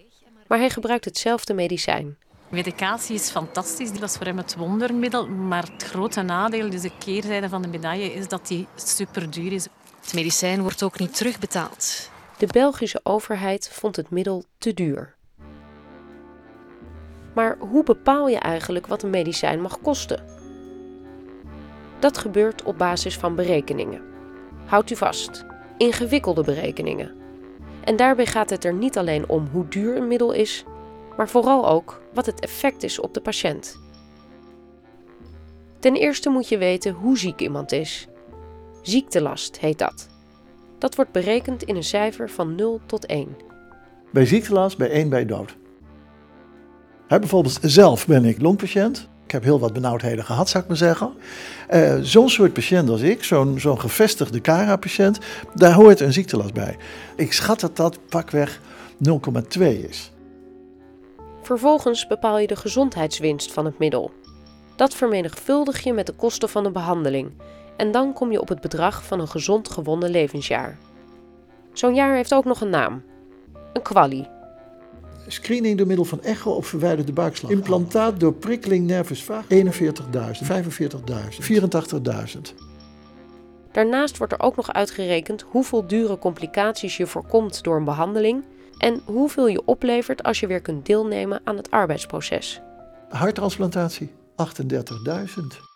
maar 0.48 0.58
hij 0.58 0.70
gebruikt 0.70 1.06
hetzelfde 1.06 1.54
medicijn. 1.54 2.18
Medicatie 2.50 3.16
is 3.16 3.30
fantastisch, 3.30 3.92
dat 3.92 4.10
is 4.10 4.16
voor 4.16 4.26
hem 4.26 4.38
het 4.38 4.56
wondermiddel. 4.56 5.28
Maar 5.28 5.64
het 5.72 5.84
grote 5.84 6.22
nadeel, 6.22 6.70
dus 6.70 6.82
de 6.82 6.92
keerzijde 7.00 7.50
van 7.50 7.62
de 7.62 7.68
medaille, 7.68 8.14
is 8.14 8.28
dat 8.28 8.48
die 8.48 8.68
super 8.76 9.30
duur 9.32 9.52
is. 9.52 9.68
Het 10.02 10.14
medicijn 10.14 10.62
wordt 10.62 10.84
ook 10.84 11.00
niet 11.00 11.16
terugbetaald. 11.16 12.14
De 12.38 12.48
Belgische 12.48 13.00
overheid 13.04 13.70
vond 13.70 13.96
het 13.96 14.10
middel 14.10 14.44
te 14.58 14.74
duur. 14.74 15.16
Maar 17.34 17.58
hoe 17.58 17.84
bepaal 17.84 18.28
je 18.28 18.38
eigenlijk 18.38 18.88
wat 18.88 19.04
een 19.04 19.10
medicijn 19.10 19.62
mag 19.62 19.82
kosten? 19.82 20.24
Dat 22.00 22.18
gebeurt 22.18 22.64
op 22.64 22.78
basis 22.78 23.18
van 23.18 23.36
berekeningen. 23.36 24.02
Houdt 24.66 24.92
u 24.92 24.96
vast, 24.96 25.46
ingewikkelde 25.78 26.44
berekeningen. 26.44 27.16
En 27.84 27.96
daarbij 27.96 28.26
gaat 28.26 28.50
het 28.50 28.66
er 28.66 28.74
niet 28.74 28.98
alleen 28.98 29.30
om 29.30 29.48
hoe 29.52 29.68
duur 29.68 29.96
een 29.98 30.08
middel 30.08 30.32
is, 30.32 30.64
maar 31.18 31.30
vooral 31.30 31.70
ook 31.70 32.02
wat 32.14 32.26
het 32.26 32.40
effect 32.40 32.84
is 32.84 33.00
op 33.00 33.14
de 33.14 33.22
patiënt. 33.22 33.80
Ten 35.80 35.96
eerste 35.96 36.30
moet 36.30 36.50
je 36.50 36.58
weten 36.58 36.94
hoe 36.94 37.18
ziek 37.18 37.40
iemand 37.40 37.72
is. 37.72 38.08
Ziektelast 38.82 39.60
heet 39.60 39.80
dat. 39.80 40.15
Dat 40.78 40.96
wordt 40.96 41.12
berekend 41.12 41.64
in 41.64 41.76
een 41.76 41.84
cijfer 41.84 42.30
van 42.30 42.56
0 42.56 42.80
tot 42.86 43.06
1. 43.06 43.28
Bij 44.12 44.26
ziektelast, 44.26 44.78
bij 44.78 44.90
1 44.90 45.10
bij 45.10 45.26
dood. 45.26 45.58
He, 47.08 47.20
bijvoorbeeld 47.20 47.58
zelf 47.62 48.08
ben 48.08 48.26
ik 48.26 48.42
longpatiënt. 48.42 49.08
Ik 49.26 49.32
heb 49.32 49.44
heel 49.44 49.60
wat 49.60 49.74
benauwdheden 49.74 50.26
gehad, 50.26 50.50
zou 50.50 50.64
ik 50.64 50.70
maar 50.70 50.78
zeggen. 50.78 51.14
Uh, 51.74 51.98
zo'n 52.02 52.30
soort 52.30 52.54
patiënt 52.54 52.90
als 52.90 53.02
ik, 53.02 53.24
zo'n 53.24 53.60
zo'n 53.60 53.80
gevestigde 53.80 54.42
CARA-patiënt, 54.42 55.20
daar 55.54 55.74
hoort 55.74 56.00
een 56.00 56.14
ziektelast 56.14 56.54
bij. 56.54 56.78
Ik 57.16 57.34
schat 57.34 57.60
dat 57.60 57.76
dat 57.76 58.00
pakweg 58.10 58.62
0,2 59.58 59.62
is. 59.90 60.12
Vervolgens 61.42 62.08
bepaal 62.08 62.40
je 62.40 62.48
de 62.48 62.56
gezondheidswinst 62.56 63.52
van 63.54 63.66
het 63.66 63.80
middel. 63.80 64.12
Dat 64.76 64.94
vermenigvuldig 64.94 65.84
je 65.84 65.94
met 65.94 66.06
de 66.06 66.14
kosten 66.14 66.50
van 66.50 66.64
de 66.64 66.72
behandeling 66.72 67.32
en 67.78 67.92
dan 67.92 68.14
kom 68.14 68.32
je 68.32 68.42
op 68.42 68.48
het 68.48 68.62
bedrag 68.62 69.04
van 69.04 69.20
een 69.20 69.28
gezond 69.28 69.70
gewonnen 69.70 70.10
levensjaar. 70.10 70.78
Zo'n 71.74 71.96
jaar 71.96 72.16
heeft 72.16 72.34
ook 72.34 72.46
nog 72.46 72.62
een 72.62 72.70
naam: 72.70 73.04
een 73.74 73.82
kwalie. 73.82 74.28
Screening 75.28 75.78
door 75.78 75.88
middel 75.88 76.06
van 76.06 76.22
echo 76.22 76.52
op 76.52 76.66
verwijderde 76.66 77.14
buikslag. 77.14 77.52
Implantaat 77.52 78.20
door 78.20 78.34
prikkeling 78.34 78.88
nervus 78.88 79.24
vaag 79.24 79.44
41.000, 79.44 79.50
45.000, 79.50 79.62
84.000. 82.36 82.42
Daarnaast 83.72 84.18
wordt 84.18 84.34
er 84.34 84.40
ook 84.40 84.56
nog 84.56 84.74
uitgerekend 84.74 85.42
hoeveel 85.42 85.88
dure 85.88 86.18
complicaties 86.18 86.98
je 86.98 87.08
voorkomt 87.08 87.64
door 87.64 87.78
een 87.78 87.84
behandeling 87.84 88.44
en 88.78 89.02
hoeveel 89.06 89.48
je 89.48 89.62
oplevert 89.66 90.24
als 90.24 90.40
je 90.40 90.48
weer 90.48 90.62
kunt 90.62 90.86
deelnemen 90.86 91.42
aan 91.44 91.58
het 91.58 91.72
arbeidsproces. 91.72 92.62
Harttransplantatie 93.10 94.12
38.000. 94.36 95.75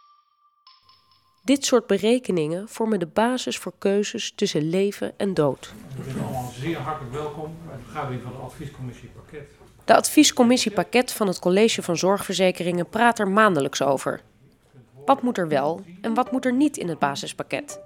Dit 1.49 1.65
soort 1.65 1.87
berekeningen 1.87 2.67
vormen 2.67 2.99
de 2.99 3.07
basis 3.07 3.57
voor 3.57 3.73
keuzes 3.77 4.31
tussen 4.35 4.69
leven 4.69 5.13
en 5.17 5.33
dood. 5.33 5.73
U 5.99 6.03
bent 6.03 6.23
allemaal 6.23 6.51
zeer 6.59 6.77
hartelijk 6.77 7.13
welkom 7.13 7.55
bij 7.67 7.77
de 7.77 7.83
vergadering 7.83 8.21
van 8.21 8.31
de 8.31 8.37
adviescommissie 8.37 9.09
Pakket. 9.09 9.49
De 9.85 9.95
adviescommissie 9.95 10.71
Pakket 10.71 11.11
van 11.11 11.27
het 11.27 11.39
College 11.39 11.81
van 11.81 11.97
Zorgverzekeringen 11.97 12.89
praat 12.89 13.19
er 13.19 13.27
maandelijks 13.27 13.81
over. 13.81 14.21
Wat 15.05 15.21
moet 15.21 15.37
er 15.37 15.47
wel 15.47 15.81
en 16.01 16.13
wat 16.13 16.31
moet 16.31 16.45
er 16.45 16.53
niet 16.53 16.77
in 16.77 16.87
het 16.87 16.99
basispakket? 16.99 17.79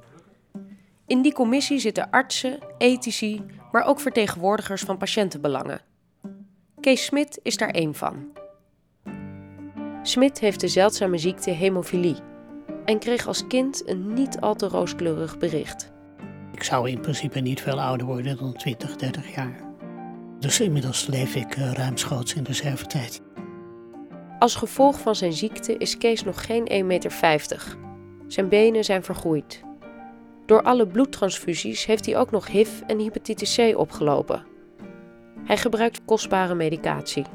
In 1.08 1.21
die 1.21 1.34
commissie 1.34 1.80
zitten 1.80 2.10
artsen, 2.10 2.60
ethici, 2.78 3.41
maar 3.71 3.86
ook 3.86 3.99
vertegenwoordigers 3.99 4.82
van 4.82 4.97
patiëntenbelangen. 4.97 5.82
Kees 6.80 7.06
Smit 7.06 7.39
is 7.43 7.58
daar 7.58 7.69
één 7.69 7.95
van. 7.95 8.32
Smit 10.02 10.39
heeft 10.39 10.60
de 10.60 10.67
zeldzame 10.67 11.17
ziekte 11.17 11.52
hemofilie 11.52 12.32
en 12.86 13.00
kreeg 13.00 13.28
als 13.28 13.48
kind 13.48 13.89
een 13.89 14.13
niet 14.13 14.39
al 14.39 14.56
te 14.56 14.67
rooskleurig 14.67 15.38
bericht. 15.38 15.91
Ik 16.52 16.63
zou 16.63 16.89
in 16.89 17.00
principe 17.00 17.39
niet 17.39 17.62
veel 17.62 17.82
ouder 17.82 18.08
worden 18.08 18.38
dan 18.38 18.54
20, 18.54 18.96
30 18.96 19.36
jaar. 19.36 19.60
Dus 20.39 20.60
inmiddels 20.60 21.08
leef 21.08 21.36
ik 21.36 21.58
uh, 21.58 21.72
ruimschoots 21.72 22.34
in 22.34 22.43
de 22.43 22.50
reservetijd. 22.50 23.22
Als 24.39 24.56
gevolg 24.56 25.00
van 25.00 25.15
zijn 25.15 25.34
ziekte 25.34 25.78
is 25.78 25.98
Kees 25.98 26.24
nog 26.24 26.46
geen 26.46 26.69
1,50 26.72 26.86
meter. 26.86 27.78
Zijn 28.28 28.50
benen 28.50 28.84
zijn 28.84 29.04
vergroeid. 29.04 29.63
Door 30.46 30.62
alle 30.62 30.88
bloedtransfusies 30.88 31.86
heeft 31.86 32.06
hij 32.06 32.17
ook 32.17 32.32
nog 32.32 32.48
HIV 32.48 32.69
en 32.88 33.00
hepatitis 33.00 33.56
C 33.56 33.78
opgelopen. 33.78 34.43
Hij 35.43 35.58
gebruikt 35.58 36.06
kostbare 36.06 36.56
medicatie. 36.56 37.26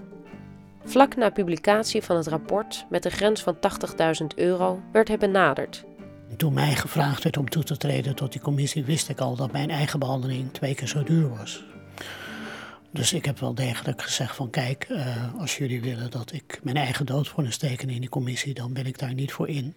Vlak 0.89 1.17
na 1.17 1.31
publicatie 1.31 2.03
van 2.03 2.17
het 2.17 2.27
rapport 2.27 2.87
met 2.91 3.05
een 3.05 3.11
grens 3.11 3.43
van 3.43 3.57
80.000 4.21 4.27
euro 4.35 4.83
werd 4.93 5.09
hij 5.09 5.19
benaderd. 5.19 5.85
Toen 6.37 6.53
mij 6.53 6.75
gevraagd 6.75 7.23
werd 7.23 7.37
om 7.37 7.49
toe 7.49 7.63
te 7.63 7.77
treden 7.77 8.15
tot 8.15 8.33
die 8.33 8.41
commissie, 8.41 8.85
wist 8.85 9.09
ik 9.09 9.21
al 9.21 9.37
dat 9.37 9.53
mijn 9.53 9.71
eigen 9.71 9.99
behandeling 9.99 10.53
twee 10.53 10.75
keer 10.75 10.89
zo 10.89 11.03
duur 11.03 11.29
was. 11.29 11.65
Dus 12.91 13.13
ik 13.13 13.25
heb 13.25 13.39
wel 13.39 13.55
degelijk 13.55 14.03
gezegd 14.03 14.37
van 14.37 14.51
kijk, 14.51 14.89
uh, 14.89 15.41
als 15.41 15.57
jullie 15.59 15.81
willen 15.81 16.11
dat 16.11 16.33
ik 16.33 16.61
mijn 16.63 16.77
eigen 16.77 17.07
doodvonnis 17.07 17.57
teken 17.57 17.91
in 17.91 18.01
die 18.01 18.09
commissie, 18.09 18.55
dan 18.55 18.73
ben 18.73 18.87
ik 18.87 18.99
daar 18.99 19.15
niet 19.15 19.33
voor 19.33 19.49
in. 19.49 19.77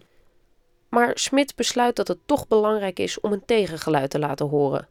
Maar 0.88 1.10
Smit 1.14 1.56
besluit 1.56 1.96
dat 1.96 2.08
het 2.08 2.18
toch 2.26 2.48
belangrijk 2.48 2.98
is 2.98 3.20
om 3.20 3.32
een 3.32 3.44
tegengeluid 3.44 4.10
te 4.10 4.18
laten 4.18 4.46
horen. 4.46 4.88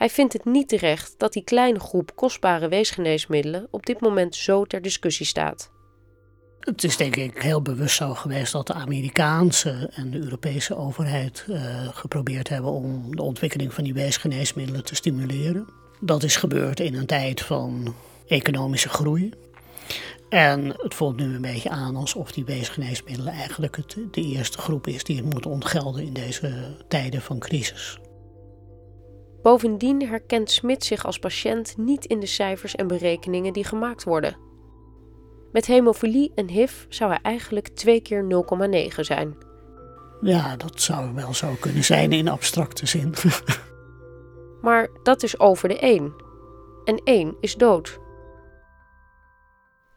Hij 0.00 0.10
vindt 0.10 0.32
het 0.32 0.44
niet 0.44 0.68
terecht 0.68 1.14
dat 1.16 1.32
die 1.32 1.44
kleine 1.44 1.80
groep 1.80 2.16
kostbare 2.16 2.68
weesgeneesmiddelen 2.68 3.68
op 3.70 3.86
dit 3.86 4.00
moment 4.00 4.34
zo 4.34 4.64
ter 4.64 4.82
discussie 4.82 5.26
staat. 5.26 5.70
Het 6.60 6.84
is 6.84 6.96
denk 6.96 7.16
ik 7.16 7.42
heel 7.42 7.62
bewust 7.62 7.96
zo 7.96 8.14
geweest 8.14 8.52
dat 8.52 8.66
de 8.66 8.72
Amerikaanse 8.72 9.90
en 9.94 10.10
de 10.10 10.18
Europese 10.18 10.76
overheid 10.76 11.44
uh, 11.48 11.88
geprobeerd 11.88 12.48
hebben 12.48 12.70
om 12.70 13.16
de 13.16 13.22
ontwikkeling 13.22 13.74
van 13.74 13.84
die 13.84 13.94
weesgeneesmiddelen 13.94 14.84
te 14.84 14.94
stimuleren. 14.94 15.68
Dat 16.00 16.22
is 16.22 16.36
gebeurd 16.36 16.80
in 16.80 16.94
een 16.94 17.06
tijd 17.06 17.40
van 17.40 17.94
economische 18.26 18.88
groei. 18.88 19.32
En 20.28 20.64
het 20.76 20.94
voelt 20.94 21.16
nu 21.16 21.34
een 21.34 21.42
beetje 21.42 21.70
aan 21.70 21.96
alsof 21.96 22.32
die 22.32 22.44
weesgeneesmiddelen 22.44 23.32
eigenlijk 23.32 23.76
het, 23.76 23.96
de 24.10 24.22
eerste 24.22 24.58
groep 24.58 24.86
is 24.86 25.04
die 25.04 25.16
het 25.16 25.32
moet 25.32 25.46
ontgelden 25.46 26.04
in 26.04 26.12
deze 26.12 26.76
tijden 26.88 27.22
van 27.22 27.38
crisis. 27.38 27.98
Bovendien 29.42 30.06
herkent 30.08 30.50
Smit 30.50 30.84
zich 30.84 31.04
als 31.04 31.18
patiënt 31.18 31.76
niet 31.76 32.04
in 32.04 32.20
de 32.20 32.26
cijfers 32.26 32.74
en 32.74 32.86
berekeningen 32.86 33.52
die 33.52 33.64
gemaakt 33.64 34.04
worden. 34.04 34.36
Met 35.52 35.66
hemofilie 35.66 36.32
en 36.34 36.48
HIV 36.48 36.84
zou 36.88 37.10
hij 37.10 37.20
eigenlijk 37.22 37.68
twee 37.68 38.00
keer 38.00 38.44
0,9 38.94 39.00
zijn. 39.00 39.36
Ja, 40.20 40.56
dat 40.56 40.80
zou 40.80 41.14
wel 41.14 41.34
zo 41.34 41.56
kunnen 41.60 41.84
zijn 41.84 42.12
in 42.12 42.28
abstracte 42.28 42.86
zin. 42.86 43.14
maar 44.66 44.88
dat 45.02 45.22
is 45.22 45.38
over 45.38 45.68
de 45.68 45.78
1. 45.78 46.12
En 46.84 47.00
1 47.04 47.36
is 47.40 47.56
dood. 47.56 47.98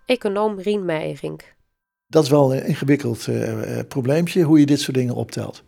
Econoom 0.05 0.59
Rien 0.59 0.85
Meijerink. 0.85 1.55
Dat 2.07 2.23
is 2.23 2.29
wel 2.29 2.55
een 2.55 2.65
ingewikkeld 2.65 3.27
uh, 3.27 3.79
probleempje, 3.87 4.43
hoe 4.43 4.59
je 4.59 4.65
dit 4.65 4.81
soort 4.81 4.97
dingen 4.97 5.15
optelt. 5.15 5.63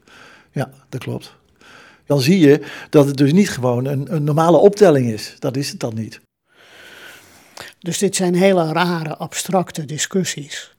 Ja, 0.51 0.71
dat 0.89 1.01
klopt. 1.01 1.38
Dan 2.06 2.22
zie 2.22 2.39
je 2.39 2.65
dat 2.89 3.06
het 3.06 3.18
dus 3.18 3.34
niet 3.34 3.50
gewoon 3.50 3.86
een, 3.86 4.13
een 4.15 4.24
normale 4.24 4.58
optelling 4.58 5.12
is. 5.12 5.36
Dat 5.39 5.58
is 5.58 5.70
het 5.70 5.80
dan 5.80 5.96
niet. 5.96 6.22
Dus 7.80 7.98
dit 7.98 8.15
zijn 8.15 8.36
hele 8.36 8.72
rare, 8.72 9.18
abstracte 9.18 9.86
discussies. 9.86 10.74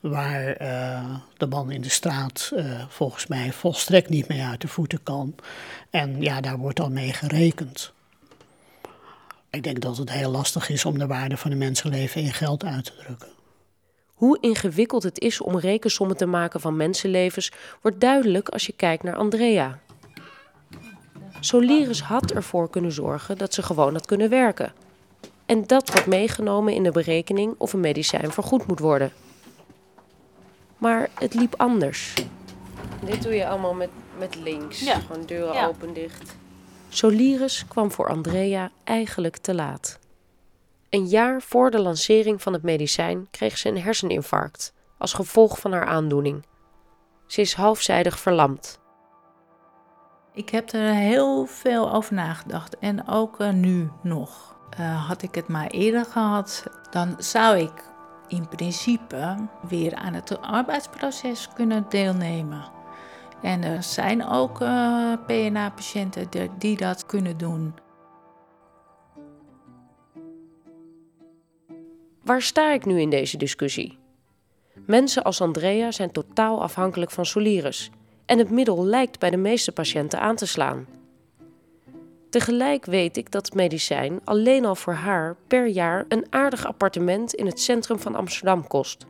Waar 0.00 0.62
uh, 0.62 1.14
de 1.36 1.46
man 1.46 1.70
in 1.70 1.80
de 1.80 1.88
straat 1.88 2.52
uh, 2.54 2.84
volgens 2.88 3.26
mij 3.26 3.52
volstrekt 3.52 4.08
niet 4.08 4.28
mee 4.28 4.42
uit 4.42 4.60
de 4.60 4.68
voeten 4.68 5.02
kan. 5.02 5.34
En 5.90 6.22
ja, 6.22 6.40
daar 6.40 6.58
wordt 6.58 6.76
dan 6.76 6.92
mee 6.92 7.12
gerekend. 7.12 7.92
Ik 9.50 9.62
denk 9.62 9.80
dat 9.80 9.96
het 9.96 10.12
heel 10.12 10.30
lastig 10.30 10.68
is 10.68 10.84
om 10.84 10.98
de 10.98 11.06
waarde 11.06 11.36
van 11.36 11.50
een 11.50 11.58
mensenleven 11.58 12.22
in 12.22 12.32
geld 12.32 12.64
uit 12.64 12.84
te 12.84 12.92
drukken. 13.04 13.28
Hoe 14.14 14.38
ingewikkeld 14.40 15.02
het 15.02 15.20
is 15.20 15.40
om 15.40 15.58
rekensommen 15.58 16.16
te 16.16 16.26
maken 16.26 16.60
van 16.60 16.76
mensenlevens, 16.76 17.52
wordt 17.82 18.00
duidelijk 18.00 18.48
als 18.48 18.66
je 18.66 18.72
kijkt 18.72 19.02
naar 19.02 19.16
Andrea. 19.16 19.78
Solirus 21.40 22.02
had 22.02 22.30
ervoor 22.30 22.70
kunnen 22.70 22.92
zorgen 22.92 23.38
dat 23.38 23.54
ze 23.54 23.62
gewoon 23.62 23.92
had 23.92 24.06
kunnen 24.06 24.30
werken. 24.30 24.72
En 25.46 25.66
dat 25.66 25.90
wordt 25.92 26.06
meegenomen 26.06 26.74
in 26.74 26.82
de 26.82 26.90
berekening 26.90 27.54
of 27.58 27.72
een 27.72 27.80
medicijn 27.80 28.32
vergoed 28.32 28.66
moet 28.66 28.78
worden. 28.78 29.12
Maar 30.78 31.08
het 31.14 31.34
liep 31.34 31.54
anders. 31.56 32.14
Dit 33.04 33.22
doe 33.22 33.34
je 33.34 33.48
allemaal 33.48 33.74
met, 33.74 33.90
met 34.18 34.34
links. 34.34 34.80
Ja. 34.80 34.98
Gewoon 34.98 35.26
deuren 35.26 35.54
ja. 35.54 35.66
open, 35.66 35.94
dicht. 35.94 36.36
Solirus 36.88 37.64
kwam 37.68 37.90
voor 37.90 38.08
Andrea 38.08 38.70
eigenlijk 38.84 39.36
te 39.36 39.54
laat. 39.54 39.98
Een 40.90 41.06
jaar 41.06 41.42
voor 41.42 41.70
de 41.70 41.78
lancering 41.78 42.42
van 42.42 42.52
het 42.52 42.62
medicijn 42.62 43.28
kreeg 43.30 43.58
ze 43.58 43.68
een 43.68 43.80
herseninfarct 43.80 44.72
als 44.98 45.12
gevolg 45.12 45.58
van 45.58 45.72
haar 45.72 45.86
aandoening. 45.86 46.44
Ze 47.26 47.40
is 47.40 47.54
halfzijdig 47.54 48.18
verlamd. 48.18 48.78
Ik 50.38 50.48
heb 50.48 50.72
er 50.72 50.94
heel 50.94 51.46
veel 51.46 51.92
over 51.92 52.14
nagedacht 52.14 52.78
en 52.78 53.08
ook 53.08 53.40
uh, 53.40 53.50
nu 53.52 53.90
nog. 54.02 54.56
Uh, 54.80 55.08
had 55.08 55.22
ik 55.22 55.34
het 55.34 55.48
maar 55.48 55.66
eerder 55.66 56.04
gehad, 56.04 56.66
dan 56.90 57.14
zou 57.18 57.58
ik 57.58 57.72
in 58.28 58.48
principe 58.48 59.36
weer 59.68 59.94
aan 59.94 60.14
het 60.14 60.40
arbeidsproces 60.40 61.48
kunnen 61.54 61.86
deelnemen. 61.88 62.70
En 63.42 63.62
er 63.62 63.82
zijn 63.82 64.26
ook 64.26 64.60
uh, 64.60 65.12
PNA-patiënten 65.26 66.28
die 66.58 66.76
dat 66.76 67.06
kunnen 67.06 67.36
doen. 67.36 67.74
Waar 72.22 72.42
sta 72.42 72.72
ik 72.72 72.84
nu 72.84 73.00
in 73.00 73.10
deze 73.10 73.36
discussie? 73.36 73.98
Mensen 74.86 75.24
als 75.24 75.40
Andrea 75.40 75.90
zijn 75.90 76.12
totaal 76.12 76.62
afhankelijk 76.62 77.10
van 77.10 77.26
Solirus 77.26 77.90
en 78.28 78.38
het 78.38 78.50
middel 78.50 78.84
lijkt 78.84 79.18
bij 79.18 79.30
de 79.30 79.36
meeste 79.36 79.72
patiënten 79.72 80.20
aan 80.20 80.36
te 80.36 80.46
slaan. 80.46 80.86
Tegelijk 82.30 82.84
weet 82.84 83.16
ik 83.16 83.30
dat 83.30 83.44
het 83.44 83.54
medicijn 83.54 84.20
alleen 84.24 84.64
al 84.64 84.74
voor 84.74 84.92
haar 84.92 85.36
per 85.46 85.66
jaar 85.66 86.04
een 86.08 86.26
aardig 86.30 86.66
appartement 86.66 87.34
in 87.34 87.46
het 87.46 87.60
centrum 87.60 87.98
van 87.98 88.14
Amsterdam 88.14 88.66
kost. 88.66 89.06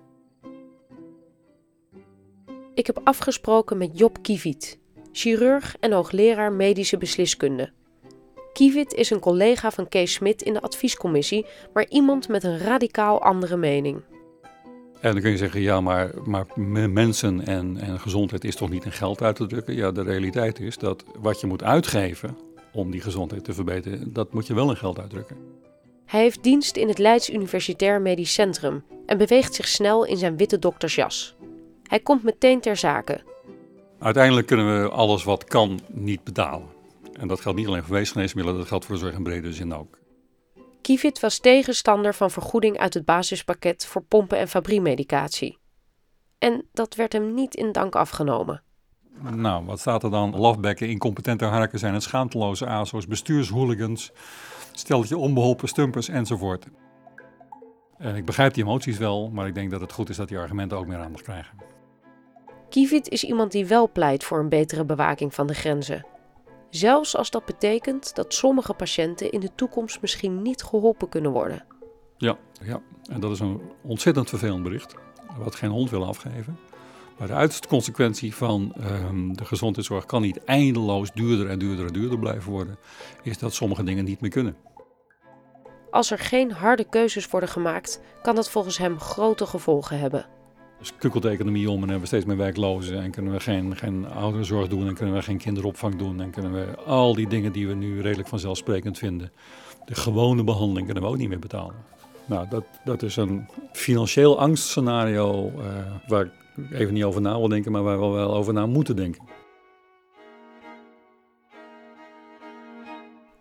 Ik 2.75 2.87
heb 2.87 3.01
afgesproken 3.05 3.79
met 3.79 3.99
Job 3.99 4.23
Kievit, 4.23 4.79
chirurg 5.13 5.77
en 5.81 5.93
hoogleraar 5.93 6.53
medische 6.53 6.99
besliskunde. 6.99 7.73
Kievit 8.53 8.95
is 8.95 9.11
een 9.11 9.21
collega 9.21 9.71
van 9.71 9.89
Kees 9.89 10.13
Smit 10.13 10.43
in 10.43 10.53
de 10.53 10.61
adviescommissie, 10.61 11.47
maar 11.73 11.89
iemand 11.89 12.29
met 12.29 12.45
een 12.45 12.59
radicaal 12.59 13.23
andere 13.23 13.57
mening. 13.57 14.03
En 15.01 15.13
dan 15.13 15.23
kun 15.23 15.31
je 15.31 15.37
zeggen, 15.37 15.61
ja, 15.61 15.81
maar, 15.81 16.11
maar 16.25 16.47
mensen 16.91 17.47
en, 17.47 17.77
en 17.77 18.01
gezondheid 18.01 18.45
is 18.45 18.57
toch 18.57 18.71
niet 18.71 18.85
in 18.85 18.93
geld 18.93 19.23
uit 19.23 19.37
te 19.37 19.47
drukken? 19.47 19.75
Ja, 19.75 19.91
de 19.91 20.03
realiteit 20.03 20.61
is 20.61 20.79
dat 20.79 21.05
wat 21.19 21.41
je 21.41 21.47
moet 21.47 21.63
uitgeven 21.63 22.37
om 22.73 22.91
die 22.91 23.01
gezondheid 23.01 23.45
te 23.45 23.53
verbeteren, 23.53 24.13
dat 24.13 24.33
moet 24.33 24.47
je 24.47 24.55
wel 24.55 24.71
in 24.71 24.77
geld 24.77 24.99
uitdrukken. 24.99 25.37
Hij 26.07 26.21
heeft 26.21 26.43
dienst 26.43 26.77
in 26.77 26.89
het 26.89 26.99
Leids 26.99 27.31
Universitair 27.31 28.01
Medisch 28.01 28.33
Centrum 28.33 28.85
en 29.07 29.19
beweegt 29.19 29.55
zich 29.55 29.69
snel 29.69 30.05
in 30.05 30.17
zijn 30.17 30.37
witte 30.37 30.59
doktersjas. 30.59 31.35
Hij 31.83 32.01
komt 32.01 32.23
meteen 32.23 32.61
ter 32.61 32.77
zake. 32.77 33.21
Uiteindelijk 33.99 34.47
kunnen 34.47 34.83
we 34.83 34.89
alles 34.89 35.25
wat 35.25 35.45
kan 35.45 35.81
niet 35.93 36.25
betalen. 36.25 36.67
En 37.13 37.29
dat 37.29 37.41
geldt 37.41 37.59
niet 37.59 37.67
alleen 37.67 37.83
voor 37.83 37.95
weesgeneesmiddelen, 37.95 38.59
dat 38.59 38.69
geldt 38.69 38.85
voor 38.85 38.95
de 38.95 39.01
zorg 39.01 39.15
in 39.15 39.23
brede 39.23 39.53
zin 39.53 39.75
ook. 39.75 39.98
Kivit 40.81 41.21
was 41.21 41.38
tegenstander 41.38 42.14
van 42.14 42.31
vergoeding 42.31 42.79
uit 42.79 42.95
het 42.95 43.05
basispakket 43.05 43.87
voor 43.87 44.03
pompen- 44.03 44.38
en 44.38 44.49
fabriemedicatie. 44.49 45.59
En 46.38 46.69
dat 46.73 46.95
werd 46.95 47.12
hem 47.12 47.35
niet 47.35 47.55
in 47.55 47.73
dank 47.73 47.95
afgenomen. 47.95 48.62
Nou, 49.21 49.64
wat 49.64 49.81
staat 49.81 50.03
er 50.03 50.11
dan? 50.11 50.37
Lafbekken, 50.37 50.88
incompetente 50.88 51.45
harken 51.45 51.79
zijn 51.79 51.95
het 51.95 52.03
schaamteloze 52.03 52.67
ASO's, 52.67 53.07
bestuurshooligans, 53.07 54.12
steltje 54.73 55.17
onbeholpen 55.17 55.69
stumpers 55.69 56.09
enzovoort. 56.09 56.67
En 57.99 58.17
ik 58.17 58.25
begrijp 58.25 58.55
die 58.55 58.64
emoties 58.64 58.99
wel, 58.99 59.31
maar 59.31 59.47
ik 59.47 59.55
denk 59.55 59.71
dat 59.71 59.81
het 59.81 59.93
goed 59.93 60.09
is 60.09 60.17
dat 60.17 60.29
die 60.29 60.38
argumenten 60.38 60.79
ook 60.79 60.87
meer 60.87 60.99
aandacht 60.99 61.23
krijgen. 61.23 61.57
Kivit 62.69 63.09
is 63.09 63.25
iemand 63.25 63.53
die 63.53 63.67
wel 63.67 63.91
pleit 63.93 64.25
voor 64.25 64.38
een 64.38 64.49
betere 64.49 64.85
bewaking 64.85 65.35
van 65.35 65.47
de 65.47 65.55
grenzen. 65.55 66.07
Zelfs 66.71 67.17
als 67.17 67.31
dat 67.31 67.45
betekent 67.45 68.15
dat 68.15 68.35
sommige 68.35 68.75
patiënten 68.75 69.31
in 69.31 69.41
de 69.41 69.55
toekomst 69.55 70.01
misschien 70.01 70.43
niet 70.43 70.63
geholpen 70.63 71.09
kunnen 71.09 71.31
worden. 71.31 71.65
Ja, 72.17 72.37
ja. 72.63 72.81
en 73.11 73.21
dat 73.21 73.31
is 73.31 73.41
een 73.41 73.61
ontzettend 73.83 74.29
vervelend 74.29 74.63
bericht, 74.63 74.95
wat 75.39 75.55
geen 75.55 75.71
hond 75.71 75.91
wil 75.91 76.05
afgeven. 76.05 76.59
Maar 77.19 77.27
de 77.27 77.35
uiterste 77.35 77.69
consequentie 77.69 78.35
van 78.35 78.75
um, 78.91 79.37
de 79.37 79.45
gezondheidszorg 79.45 80.07
kan 80.07 80.23
niet 80.23 80.45
eindeloos 80.45 81.13
duurder 81.13 81.49
en 81.49 81.59
duurder 81.59 81.87
en 81.87 81.93
duurder 81.93 82.19
blijven 82.19 82.53
worden, 82.53 82.79
is 83.23 83.39
dat 83.39 83.55
sommige 83.55 83.85
dingen 83.85 84.05
niet 84.05 84.21
meer 84.21 84.31
kunnen. 84.31 84.57
Als 85.91 86.11
er 86.11 86.19
geen 86.19 86.53
harde 86.53 86.85
keuzes 86.85 87.29
worden 87.29 87.49
gemaakt, 87.49 88.01
kan 88.23 88.35
dat 88.35 88.51
volgens 88.51 88.79
hem 88.79 89.01
grote 89.01 89.47
gevolgen 89.47 89.99
hebben. 89.99 90.27
Dus 90.79 90.93
kukkelt 90.97 91.23
de 91.23 91.29
economie 91.29 91.71
om 91.71 91.75
en 91.75 91.81
hebben 91.81 92.01
we 92.01 92.07
steeds 92.07 92.25
meer 92.25 92.37
werklozen 92.37 93.03
en 93.03 93.11
kunnen 93.11 93.33
we 93.33 93.41
geen, 93.41 93.77
geen 93.77 94.07
ouderenzorg 94.07 94.69
doen 94.69 94.87
en 94.87 94.95
kunnen 94.95 95.14
we 95.14 95.23
geen 95.23 95.38
kinderopvang 95.38 95.97
doen 95.97 96.21
en 96.21 96.31
kunnen 96.31 96.53
we 96.53 96.77
al 96.77 97.14
die 97.14 97.29
dingen 97.29 97.53
die 97.53 97.67
we 97.69 97.75
nu 97.75 98.01
redelijk 98.01 98.29
vanzelfsprekend 98.29 98.99
vinden, 98.99 99.33
de 99.85 99.95
gewone 99.95 100.45
behandeling 100.45 100.85
kunnen 100.85 101.05
we 101.05 101.09
ook 101.09 101.17
niet 101.17 101.29
meer 101.29 101.38
betalen. 101.38 101.75
Nou, 102.27 102.49
dat, 102.49 102.64
dat 102.85 103.03
is 103.03 103.17
een 103.17 103.47
financieel 103.73 104.41
angstscenario 104.41 105.53
uh, 105.57 105.64
waar 106.07 106.31
even 106.73 106.95
niet 106.95 107.05
over 107.05 107.21
na 107.21 107.38
wil 107.38 107.49
denken, 107.49 107.73
maar 107.73 107.83
waar 107.83 108.01
we 108.01 108.07
wel 108.07 108.35
over 108.35 108.53
na 108.53 108.67
moeten 108.67 108.97
denken. 108.97 109.23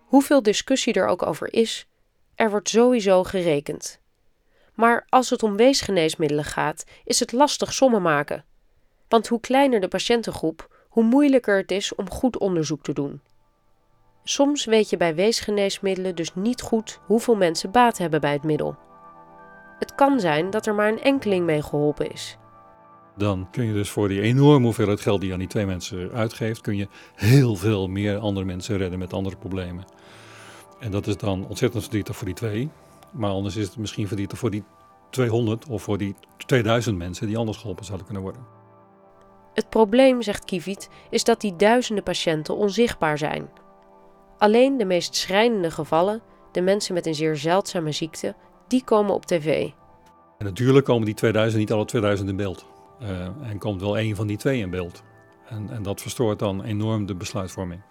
Hoeveel 0.05 0.41
discussie 0.41 0.93
er 0.93 1.07
ook 1.07 1.25
over 1.25 1.53
is, 1.53 1.87
er 2.35 2.49
wordt 2.49 2.69
sowieso 2.69 3.23
gerekend. 3.23 3.99
Maar 4.77 5.05
als 5.09 5.29
het 5.29 5.43
om 5.43 5.55
weesgeneesmiddelen 5.55 6.43
gaat, 6.43 6.83
is 7.03 7.19
het 7.19 7.31
lastig 7.31 7.73
sommen 7.73 8.01
maken. 8.01 8.45
Want 9.07 9.27
hoe 9.27 9.39
kleiner 9.39 9.79
de 9.79 9.87
patiëntengroep, 9.87 10.85
hoe 10.89 11.03
moeilijker 11.03 11.57
het 11.57 11.71
is 11.71 11.95
om 11.95 12.09
goed 12.09 12.37
onderzoek 12.37 12.83
te 12.83 12.93
doen. 12.93 13.21
Soms 14.23 14.65
weet 14.65 14.89
je 14.89 14.97
bij 14.97 15.15
weesgeneesmiddelen 15.15 16.15
dus 16.15 16.35
niet 16.35 16.61
goed 16.61 16.99
hoeveel 17.05 17.35
mensen 17.35 17.71
baat 17.71 17.97
hebben 17.97 18.21
bij 18.21 18.33
het 18.33 18.43
middel. 18.43 18.75
Het 19.79 19.95
kan 19.95 20.19
zijn 20.19 20.49
dat 20.49 20.65
er 20.65 20.75
maar 20.75 20.87
een 20.87 21.01
enkeling 21.01 21.45
mee 21.45 21.61
geholpen 21.61 22.11
is. 22.11 22.37
Dan 23.15 23.47
kun 23.51 23.65
je 23.65 23.73
dus 23.73 23.89
voor 23.89 24.07
die 24.07 24.21
enorme 24.21 24.65
hoeveelheid 24.65 25.01
geld 25.01 25.19
die 25.19 25.27
je 25.27 25.33
aan 25.33 25.39
die 25.39 25.49
twee 25.49 25.65
mensen 25.65 26.11
uitgeeft, 26.11 26.61
kun 26.61 26.75
je 26.75 26.87
heel 27.15 27.55
veel 27.55 27.87
meer 27.87 28.17
andere 28.17 28.45
mensen 28.45 28.77
redden 28.77 28.99
met 28.99 29.13
andere 29.13 29.35
problemen. 29.35 29.85
En 30.79 30.91
dat 30.91 31.07
is 31.07 31.17
dan 31.17 31.47
ontzettend 31.47 31.81
verdrietig 31.81 32.15
voor 32.15 32.25
die 32.25 32.35
twee. 32.35 32.69
Maar 33.11 33.29
anders 33.31 33.55
is 33.55 33.67
het 33.67 33.77
misschien 33.77 34.07
verdrietig 34.07 34.37
voor 34.37 34.51
die 34.51 34.63
200 35.09 35.67
of 35.67 35.83
voor 35.83 35.97
die 35.97 36.15
2000 36.37 36.97
mensen 36.97 37.27
die 37.27 37.37
anders 37.37 37.57
geholpen 37.57 37.85
zouden 37.85 38.05
kunnen 38.05 38.23
worden. 38.23 38.45
Het 39.53 39.69
probleem, 39.69 40.21
zegt 40.21 40.45
Kivit, 40.45 40.89
is 41.09 41.23
dat 41.23 41.41
die 41.41 41.55
duizenden 41.55 42.03
patiënten 42.03 42.55
onzichtbaar 42.55 43.17
zijn. 43.17 43.49
Alleen 44.37 44.77
de 44.77 44.85
meest 44.85 45.15
schrijnende 45.15 45.71
gevallen, 45.71 46.21
de 46.51 46.61
mensen 46.61 46.93
met 46.93 47.05
een 47.05 47.15
zeer 47.15 47.35
zeldzame 47.35 47.91
ziekte, 47.91 48.35
die 48.67 48.83
komen 48.83 49.13
op 49.13 49.25
tv. 49.25 49.69
En 50.37 50.45
natuurlijk 50.45 50.85
komen 50.85 51.05
die 51.05 51.13
2000 51.13 51.59
niet 51.59 51.71
alle 51.71 51.85
2000 51.85 52.29
in 52.29 52.35
beeld. 52.35 52.65
Uh, 53.01 53.09
en 53.41 53.57
komt 53.59 53.81
wel 53.81 53.97
één 53.97 54.15
van 54.15 54.27
die 54.27 54.37
twee 54.37 54.59
in 54.59 54.69
beeld. 54.69 55.03
En, 55.49 55.69
en 55.69 55.83
dat 55.83 56.01
verstoort 56.01 56.39
dan 56.39 56.63
enorm 56.63 57.05
de 57.05 57.15
besluitvorming. 57.15 57.81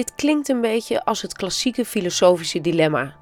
Dit 0.00 0.14
klinkt 0.14 0.48
een 0.48 0.60
beetje 0.60 1.04
als 1.04 1.22
het 1.22 1.32
klassieke 1.32 1.84
filosofische 1.84 2.60
dilemma. 2.60 3.16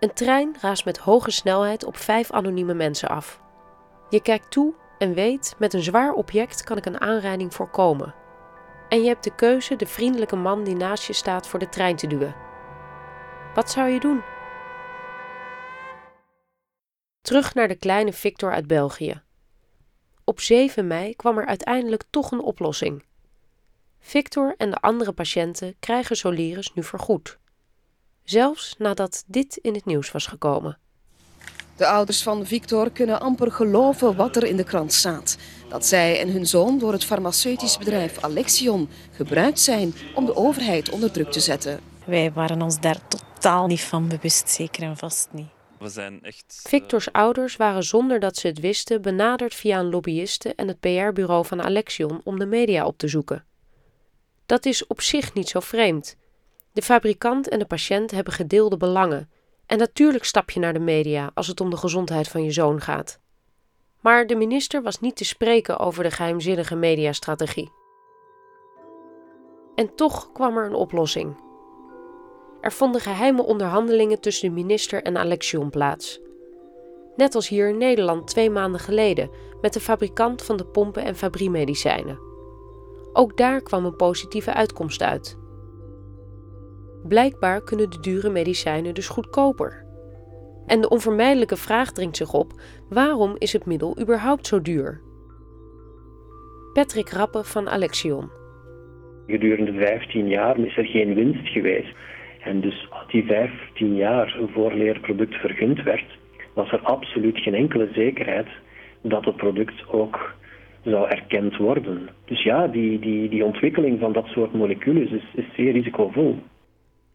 Een 0.00 0.12
trein 0.12 0.56
raast 0.60 0.84
met 0.84 0.98
hoge 0.98 1.30
snelheid 1.30 1.84
op 1.84 1.96
vijf 1.96 2.30
anonieme 2.30 2.74
mensen 2.74 3.08
af. 3.08 3.40
Je 4.08 4.22
kijkt 4.22 4.50
toe 4.50 4.74
en 4.98 5.14
weet, 5.14 5.54
met 5.58 5.72
een 5.72 5.82
zwaar 5.82 6.12
object 6.12 6.64
kan 6.64 6.76
ik 6.76 6.86
een 6.86 7.00
aanrijding 7.00 7.54
voorkomen. 7.54 8.14
En 8.88 9.02
je 9.02 9.08
hebt 9.08 9.24
de 9.24 9.34
keuze 9.34 9.76
de 9.76 9.86
vriendelijke 9.86 10.36
man 10.36 10.64
die 10.64 10.76
naast 10.76 11.06
je 11.06 11.12
staat 11.12 11.46
voor 11.46 11.58
de 11.58 11.68
trein 11.68 11.96
te 11.96 12.06
duwen. 12.06 12.34
Wat 13.54 13.70
zou 13.70 13.88
je 13.88 14.00
doen? 14.00 14.22
Terug 17.20 17.54
naar 17.54 17.68
de 17.68 17.76
kleine 17.76 18.12
Victor 18.12 18.52
uit 18.52 18.66
België. 18.66 19.22
Op 20.24 20.40
7 20.40 20.86
mei 20.86 21.16
kwam 21.16 21.38
er 21.38 21.46
uiteindelijk 21.46 22.02
toch 22.10 22.30
een 22.30 22.42
oplossing. 22.42 23.04
Victor 24.04 24.54
en 24.56 24.70
de 24.70 24.76
andere 24.76 25.12
patiënten 25.12 25.74
krijgen 25.80 26.16
Soliris 26.16 26.72
nu 26.74 26.82
vergoed. 26.82 27.38
Zelfs 28.22 28.74
nadat 28.78 29.24
dit 29.26 29.56
in 29.56 29.74
het 29.74 29.84
nieuws 29.84 30.10
was 30.10 30.26
gekomen. 30.26 30.78
De 31.76 31.86
ouders 31.86 32.22
van 32.22 32.46
Victor 32.46 32.90
kunnen 32.90 33.20
amper 33.20 33.52
geloven 33.52 34.16
wat 34.16 34.36
er 34.36 34.44
in 34.44 34.56
de 34.56 34.64
krant 34.64 34.92
staat. 34.92 35.36
Dat 35.68 35.86
zij 35.86 36.20
en 36.20 36.32
hun 36.32 36.46
zoon 36.46 36.78
door 36.78 36.92
het 36.92 37.04
farmaceutisch 37.04 37.78
bedrijf 37.78 38.22
Alexion 38.22 38.88
gebruikt 39.12 39.60
zijn 39.60 39.94
om 40.14 40.26
de 40.26 40.36
overheid 40.36 40.90
onder 40.90 41.10
druk 41.10 41.30
te 41.30 41.40
zetten. 41.40 41.80
Wij 42.06 42.32
waren 42.32 42.62
ons 42.62 42.80
daar 42.80 43.08
totaal 43.08 43.66
niet 43.66 43.80
van 43.80 44.08
bewust, 44.08 44.50
zeker 44.50 44.82
en 44.82 44.96
vast 44.96 45.28
niet. 45.32 45.48
We 45.78 45.88
zijn 45.88 46.22
echt... 46.22 46.60
Victors 46.68 47.12
ouders 47.12 47.56
waren 47.56 47.82
zonder 47.82 48.20
dat 48.20 48.36
ze 48.36 48.46
het 48.46 48.60
wisten 48.60 49.02
benaderd 49.02 49.54
via 49.54 49.78
een 49.78 49.90
lobbyiste 49.90 50.54
en 50.54 50.68
het 50.68 50.80
PR-bureau 50.80 51.46
van 51.46 51.62
Alexion 51.62 52.20
om 52.24 52.38
de 52.38 52.46
media 52.46 52.86
op 52.86 52.98
te 52.98 53.08
zoeken. 53.08 53.44
Dat 54.46 54.66
is 54.66 54.86
op 54.86 55.00
zich 55.00 55.34
niet 55.34 55.48
zo 55.48 55.60
vreemd. 55.60 56.16
De 56.72 56.82
fabrikant 56.82 57.48
en 57.48 57.58
de 57.58 57.66
patiënt 57.66 58.10
hebben 58.10 58.32
gedeelde 58.32 58.76
belangen. 58.76 59.30
En 59.66 59.78
natuurlijk 59.78 60.24
stap 60.24 60.50
je 60.50 60.60
naar 60.60 60.72
de 60.72 60.78
media 60.78 61.30
als 61.34 61.46
het 61.46 61.60
om 61.60 61.70
de 61.70 61.76
gezondheid 61.76 62.28
van 62.28 62.44
je 62.44 62.50
zoon 62.50 62.80
gaat. 62.80 63.20
Maar 64.00 64.26
de 64.26 64.34
minister 64.34 64.82
was 64.82 65.00
niet 65.00 65.16
te 65.16 65.24
spreken 65.24 65.78
over 65.78 66.02
de 66.02 66.10
geheimzinnige 66.10 66.74
mediastrategie. 66.74 67.70
En 69.74 69.94
toch 69.94 70.32
kwam 70.32 70.56
er 70.56 70.66
een 70.66 70.74
oplossing. 70.74 71.36
Er 72.60 72.72
vonden 72.72 73.00
geheime 73.00 73.42
onderhandelingen 73.42 74.20
tussen 74.20 74.48
de 74.48 74.54
minister 74.54 75.02
en 75.02 75.16
Alexion 75.16 75.70
plaats. 75.70 76.20
Net 77.16 77.34
als 77.34 77.48
hier 77.48 77.68
in 77.68 77.78
Nederland 77.78 78.26
twee 78.26 78.50
maanden 78.50 78.80
geleden 78.80 79.30
met 79.60 79.72
de 79.72 79.80
fabrikant 79.80 80.42
van 80.42 80.56
de 80.56 80.66
pompen 80.66 81.04
en 81.04 81.16
fabriemedicijnen. 81.16 82.31
Ook 83.12 83.36
daar 83.36 83.62
kwam 83.62 83.84
een 83.84 83.96
positieve 83.96 84.54
uitkomst 84.54 85.02
uit. 85.02 85.38
Blijkbaar 87.08 87.62
kunnen 87.62 87.90
de 87.90 88.00
dure 88.00 88.30
medicijnen 88.30 88.94
dus 88.94 89.08
goedkoper. 89.08 89.84
En 90.66 90.80
de 90.80 90.88
onvermijdelijke 90.88 91.56
vraag 91.56 91.92
dringt 91.92 92.16
zich 92.16 92.32
op: 92.32 92.52
waarom 92.88 93.34
is 93.38 93.52
het 93.52 93.66
middel 93.66 94.00
überhaupt 94.00 94.46
zo 94.46 94.62
duur? 94.62 95.00
Patrick 96.72 97.08
Rappe 97.08 97.44
van 97.44 97.68
Alexion. 97.68 98.30
Gedurende 99.26 99.72
15 99.72 100.28
jaar 100.28 100.58
is 100.58 100.76
er 100.76 100.84
geen 100.84 101.14
winst 101.14 101.48
geweest. 101.48 101.94
En 102.44 102.60
dus 102.60 102.88
die 103.06 103.24
15 103.24 103.94
jaar 103.94 104.36
vooraleer 104.52 104.92
het 104.92 105.02
product 105.02 105.34
vergund 105.34 105.82
werd, 105.82 106.18
was 106.52 106.72
er 106.72 106.80
absoluut 106.80 107.38
geen 107.38 107.54
enkele 107.54 107.88
zekerheid 107.92 108.48
dat 109.02 109.24
het 109.24 109.36
product 109.36 109.88
ook 109.88 110.34
zou 110.84 111.08
erkend 111.08 111.56
worden. 111.56 112.08
Dus 112.24 112.42
ja, 112.42 112.66
die, 112.66 112.98
die, 112.98 113.28
die 113.28 113.44
ontwikkeling 113.44 114.00
van 114.00 114.12
dat 114.12 114.26
soort 114.26 114.52
moleculen 114.52 115.08
is, 115.08 115.24
is 115.34 115.54
zeer 115.56 115.72
risicovol. 115.72 116.38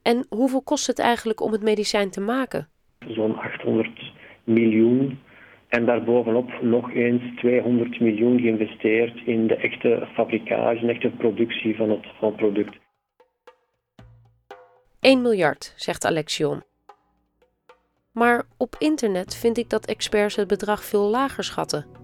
En 0.02 0.26
hoeveel 0.30 0.62
kost 0.62 0.88
het 0.88 1.00
eigenlijk 1.00 1.42
om 1.42 1.52
het 1.52 1.64
medicijn 1.64 2.10
te 2.10 2.22
maken? 2.22 2.68
Zo'n 3.08 3.38
800 3.38 4.12
miljoen. 4.44 5.20
En 5.68 5.86
daarbovenop 5.86 6.62
nog 6.62 6.94
eens 6.94 7.24
200 7.36 8.00
miljoen 8.00 8.40
geïnvesteerd 8.40 9.22
in 9.26 9.48
de 9.48 9.56
echte 9.56 10.08
fabrikage, 10.14 10.86
de 10.86 10.92
echte 10.92 11.10
productie 11.10 11.76
van 11.76 11.90
het, 11.90 12.06
van 12.20 12.28
het 12.28 12.38
product. 12.38 12.76
1 15.00 15.22
miljard, 15.22 15.74
zegt 15.76 16.06
Alexion. 16.06 16.64
Maar 18.12 18.44
op 18.58 18.76
internet 18.80 19.36
vind 19.36 19.58
ik 19.58 19.70
dat 19.70 19.86
experts 19.86 20.36
het 20.36 20.48
bedrag 20.48 20.84
veel 20.84 21.10
lager 21.10 21.44
schatten. 21.44 21.97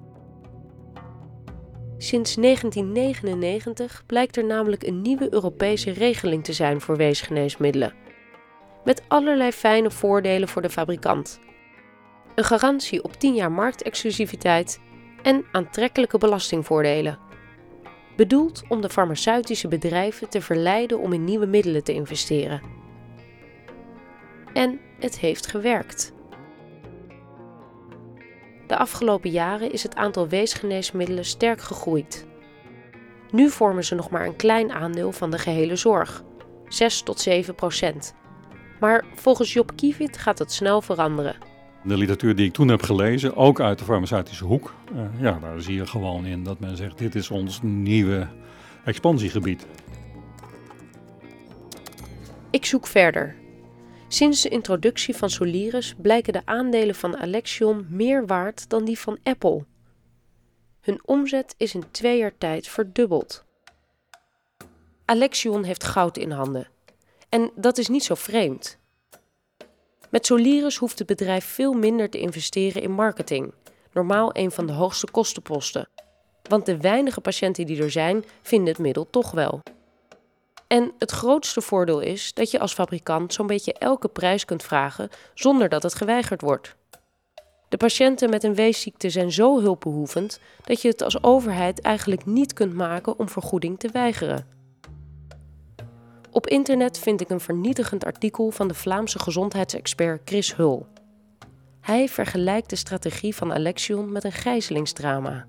Sinds 2.03 2.35
1999 2.35 4.03
blijkt 4.05 4.37
er 4.37 4.45
namelijk 4.45 4.83
een 4.83 5.01
nieuwe 5.01 5.33
Europese 5.33 5.91
regeling 5.91 6.43
te 6.43 6.53
zijn 6.53 6.81
voor 6.81 6.97
weesgeneesmiddelen. 6.97 7.93
Met 8.83 9.03
allerlei 9.07 9.51
fijne 9.51 9.91
voordelen 9.91 10.47
voor 10.47 10.61
de 10.61 10.69
fabrikant. 10.69 11.39
Een 12.35 12.43
garantie 12.43 13.03
op 13.03 13.13
10 13.13 13.33
jaar 13.33 13.51
marktexclusiviteit 13.51 14.79
en 15.21 15.45
aantrekkelijke 15.51 16.17
belastingvoordelen. 16.17 17.19
Bedoeld 18.15 18.63
om 18.69 18.81
de 18.81 18.89
farmaceutische 18.89 19.67
bedrijven 19.67 20.29
te 20.29 20.41
verleiden 20.41 20.99
om 20.99 21.13
in 21.13 21.23
nieuwe 21.23 21.45
middelen 21.45 21.83
te 21.83 21.93
investeren. 21.93 22.61
En 24.53 24.79
het 24.99 25.19
heeft 25.19 25.47
gewerkt. 25.47 26.13
De 28.73 28.79
afgelopen 28.79 29.29
jaren 29.29 29.71
is 29.71 29.83
het 29.83 29.95
aantal 29.95 30.27
weesgeneesmiddelen 30.27 31.25
sterk 31.25 31.62
gegroeid. 31.62 32.25
Nu 33.31 33.49
vormen 33.49 33.83
ze 33.83 33.95
nog 33.95 34.09
maar 34.09 34.25
een 34.25 34.36
klein 34.36 34.71
aandeel 34.71 35.12
van 35.12 35.31
de 35.31 35.38
gehele 35.38 35.75
zorg, 35.75 36.23
6 36.67 37.01
tot 37.01 37.19
7 37.19 37.55
procent. 37.55 38.13
Maar 38.79 39.05
volgens 39.15 39.53
Job 39.53 39.71
Kievit 39.75 40.17
gaat 40.17 40.39
het 40.39 40.51
snel 40.51 40.81
veranderen. 40.81 41.36
De 41.83 41.97
literatuur 41.97 42.36
die 42.36 42.45
ik 42.45 42.53
toen 42.53 42.67
heb 42.67 42.81
gelezen, 42.81 43.36
ook 43.36 43.59
uit 43.59 43.79
de 43.79 43.86
farmaceutische 43.86 44.45
hoek, 44.45 44.73
uh, 44.95 45.01
ja, 45.19 45.39
daar 45.41 45.62
zie 45.62 45.75
je 45.75 45.88
gewoon 45.88 46.25
in 46.25 46.43
dat 46.43 46.59
men 46.59 46.77
zegt: 46.77 46.97
dit 46.97 47.15
is 47.15 47.29
ons 47.29 47.59
nieuwe 47.62 48.27
expansiegebied. 48.83 49.65
Ik 52.49 52.65
zoek 52.65 52.88
verder. 52.88 53.36
Sinds 54.13 54.41
de 54.41 54.49
introductie 54.49 55.15
van 55.15 55.30
Soliris 55.30 55.93
blijken 55.97 56.34
de 56.34 56.41
aandelen 56.45 56.95
van 56.95 57.17
Alexion 57.17 57.88
meer 57.89 58.25
waard 58.25 58.69
dan 58.69 58.85
die 58.85 59.00
van 59.00 59.17
Apple. 59.23 59.65
Hun 60.81 61.02
omzet 61.06 61.56
is 61.58 61.73
in 61.73 61.83
twee 61.92 62.17
jaar 62.17 62.37
tijd 62.37 62.67
verdubbeld. 62.67 63.44
Alexion 65.06 65.63
heeft 65.63 65.83
goud 65.83 66.17
in 66.17 66.31
handen. 66.31 66.67
En 67.29 67.52
dat 67.56 67.77
is 67.77 67.87
niet 67.87 68.04
zo 68.04 68.15
vreemd. 68.15 68.77
Met 70.10 70.25
Soliris 70.25 70.77
hoeft 70.77 71.00
het 71.00 71.08
bedrijf 71.08 71.46
veel 71.46 71.73
minder 71.73 72.10
te 72.10 72.19
investeren 72.19 72.81
in 72.81 72.92
marketing, 72.92 73.54
normaal 73.94 74.29
een 74.33 74.52
van 74.52 74.65
de 74.65 74.73
hoogste 74.73 75.12
kostenposten. 75.12 75.90
Want 76.50 76.65
de 76.65 76.77
weinige 76.77 77.21
patiënten 77.21 77.65
die 77.65 77.81
er 77.81 77.92
zijn, 77.92 78.25
vinden 78.42 78.67
het 78.67 78.81
middel 78.81 79.10
toch 79.10 79.31
wel. 79.31 79.62
En 80.74 80.92
het 80.98 81.12
grootste 81.12 81.62
voordeel 81.62 82.00
is 82.00 82.34
dat 82.34 82.52
je 82.52 82.60
als 82.60 82.74
fabrikant 82.74 83.34
zo'n 83.34 83.48
beetje 83.48 83.74
elke 83.74 84.08
prijs 84.08 84.46
kunt 84.46 84.63
vragen 84.63 85.10
zonder 85.34 85.69
dat 85.69 85.84
het 85.84 85.96
geweigerd 85.96 86.42
wordt. 86.42 86.76
De 87.69 87.78
patiënten 87.78 88.30
met 88.30 88.44
een 88.44 88.56
weesziekte 88.56 89.10
zijn 89.10 89.32
zo 89.32 89.62
hulpbehoevend 89.62 90.40
dat 90.63 90.82
je 90.82 90.88
het 90.88 91.02
als 91.02 91.24
overheid 91.24 91.82
eigenlijk 91.82 92.26
niet 92.26 92.54
kunt 92.54 92.74
maken 92.74 93.19
om 93.19 93.30
vergoeding 93.30 93.80
te 93.80 93.90
weigeren. 93.92 94.48
Op 96.32 96.48
internet 96.48 97.00
vind 97.00 97.21
ik 97.21 97.30
een 97.30 97.40
vernietigend 97.40 98.06
artikel 98.06 98.52
van 98.52 98.67
de 98.67 98.74
Vlaamse 98.74 99.19
gezondheidsexpert 99.19 100.21
Chris 100.26 100.56
Hul. 100.56 100.88
Hij 101.82 102.10
vergelijkt 102.10 102.69
de 102.69 102.76
strategie 102.76 103.36
van 103.36 103.54
Alexion 103.54 104.12
met 104.12 104.24
een 104.24 104.32
gijzelingsdrama. 104.32 105.46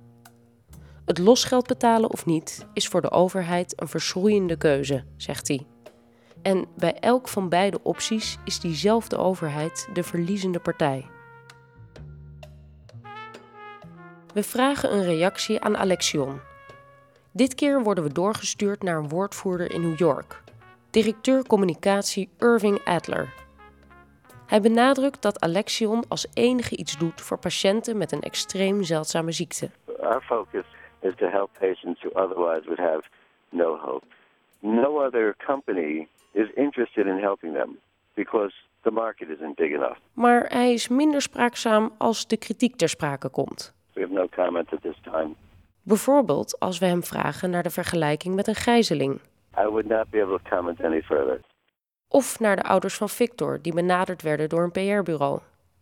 Het 1.05 1.19
losgeld 1.19 1.67
betalen 1.67 2.11
of 2.11 2.27
niet 2.27 2.67
is 2.73 2.89
voor 2.89 3.01
de 3.01 3.11
overheid 3.11 3.81
een 3.81 3.89
verschroeiende 3.89 4.57
keuze, 4.57 5.05
zegt 5.17 5.49
hij. 5.49 5.67
En 6.43 6.67
bij 6.77 6.95
elk 6.95 7.29
van 7.29 7.49
beide 7.49 7.83
opties 7.83 8.39
is 8.45 8.61
diezelfde 8.61 9.17
overheid 9.17 9.89
de 9.93 10.03
verliezende 10.03 10.59
partij. 10.59 11.07
We 14.35 14.43
vragen 14.43 14.93
een 14.93 15.05
reactie 15.05 15.61
aan 15.61 15.77
Alexion. 15.77 16.41
Dit 17.33 17.55
keer 17.55 17.83
worden 17.83 18.05
we 18.05 18.13
doorgestuurd 18.13 18.83
naar 18.83 18.99
een 18.99 19.09
woordvoerder 19.09 19.73
in 19.73 19.81
New 19.81 19.99
York, 19.99 20.43
directeur 20.91 21.47
communicatie 21.47 22.31
Irving 22.39 22.85
Adler. 22.85 23.33
Hij 24.47 24.61
benadrukt 24.61 25.23
dat 25.23 25.41
Alexion 25.41 26.05
als 26.09 26.27
enige 26.33 26.77
iets 26.77 26.99
doet 26.99 27.21
voor 27.21 27.39
patiënten 27.39 27.97
met 27.97 28.13
een 28.13 28.23
extreem 28.23 28.83
zeldzame 28.83 29.33
ziekte. 29.33 29.71
Is 31.05 31.15
to 31.17 31.27
help 31.27 31.51
patients 31.59 32.01
who 32.03 32.11
otherwise 32.23 32.63
would 32.67 32.81
have 32.91 33.03
no 33.49 33.77
hope. 33.77 34.07
No 34.61 35.05
other 35.07 35.35
company 35.47 36.09
is 36.33 36.49
interested 36.57 37.07
in 37.07 37.19
helping 37.19 37.53
them 37.55 37.79
because 38.15 38.53
the 38.83 38.91
market 38.91 39.29
isn't 39.29 39.57
big 39.57 39.73
enough. 39.73 39.99
Maar 40.13 40.47
hij 40.49 40.73
is 40.73 40.89
minder 40.89 41.23
spraakzaam 41.23 41.93
als 41.99 42.27
de 42.27 42.37
kritiek 42.37 42.77
ter 42.77 42.89
sprake 42.89 43.29
komt. 43.29 43.75
We 43.93 44.01
have 44.01 44.13
no 44.13 44.27
comment 44.29 44.73
at 44.73 44.83
this 44.83 45.01
time. 45.03 45.35
Bijvoorbeeld 45.83 46.61
als 46.61 46.79
we 46.79 46.87
hem 46.87 47.03
vragen 47.03 47.51
naar 47.51 47.63
de 47.63 47.71
vergelijking 47.71 48.35
met 48.35 48.47
een 48.47 48.55
gijzeling. 48.55 49.21
I 49.59 49.67
would 49.67 49.87
not 49.87 50.11
be 50.11 50.23
able 50.23 50.39
to 50.43 50.57
comment 50.57 50.83
any 50.83 51.03
further. 51.03 51.41
Of 52.09 52.41
naar 52.41 52.57
de 52.57 52.63
ouders 52.63 52.97
van 52.97 53.09
Victor, 53.09 53.63
die 53.63 53.75
benaderd 53.75 54.23
werden 54.23 54.49
door 54.49 54.63
een 54.63 54.71
PR-bureau. 54.71 55.39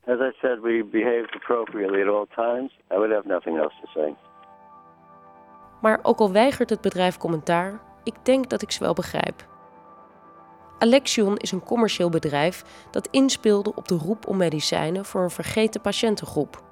As 0.07 0.19
I 0.19 0.33
said, 0.41 0.61
we 0.61 0.85
behaved 0.91 1.35
appropriately 1.35 2.03
at 2.03 2.09
all 2.09 2.27
times. 2.35 2.73
I 2.91 2.95
would 2.95 3.13
have 3.13 3.29
nothing 3.29 3.59
else 3.59 3.75
to 3.81 3.87
say. 3.87 4.15
Maar 5.83 5.99
ook 6.03 6.19
al 6.19 6.33
weigert 6.33 6.71
het 6.71 6.81
bedrijf 6.81 7.17
commentaar, 7.17 7.81
ik 8.03 8.15
denk 8.23 8.51
dat 8.51 8.63
ik 8.63 8.71
ze 8.71 8.81
wel 8.81 8.93
begrijp. 8.93 9.51
Alexion 10.79 11.37
is 11.37 11.53
een 11.53 11.63
commercieel 11.63 12.11
bedrijf 12.11 12.65
dat 12.91 13.09
inspeelde 13.11 13.75
op 13.75 13.89
de 13.89 13.95
roep 13.95 14.27
om 14.27 14.37
medicijnen 14.37 15.05
voor 15.05 15.23
een 15.23 15.31
vergeten 15.31 15.81
patiëntengroep. 15.81 16.63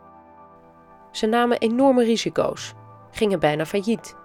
Ze 1.10 1.26
namen 1.26 1.58
enorme 1.58 2.04
risico's, 2.04 2.74
gingen 3.10 3.40
bijna 3.40 3.66
failliet. 3.66 4.16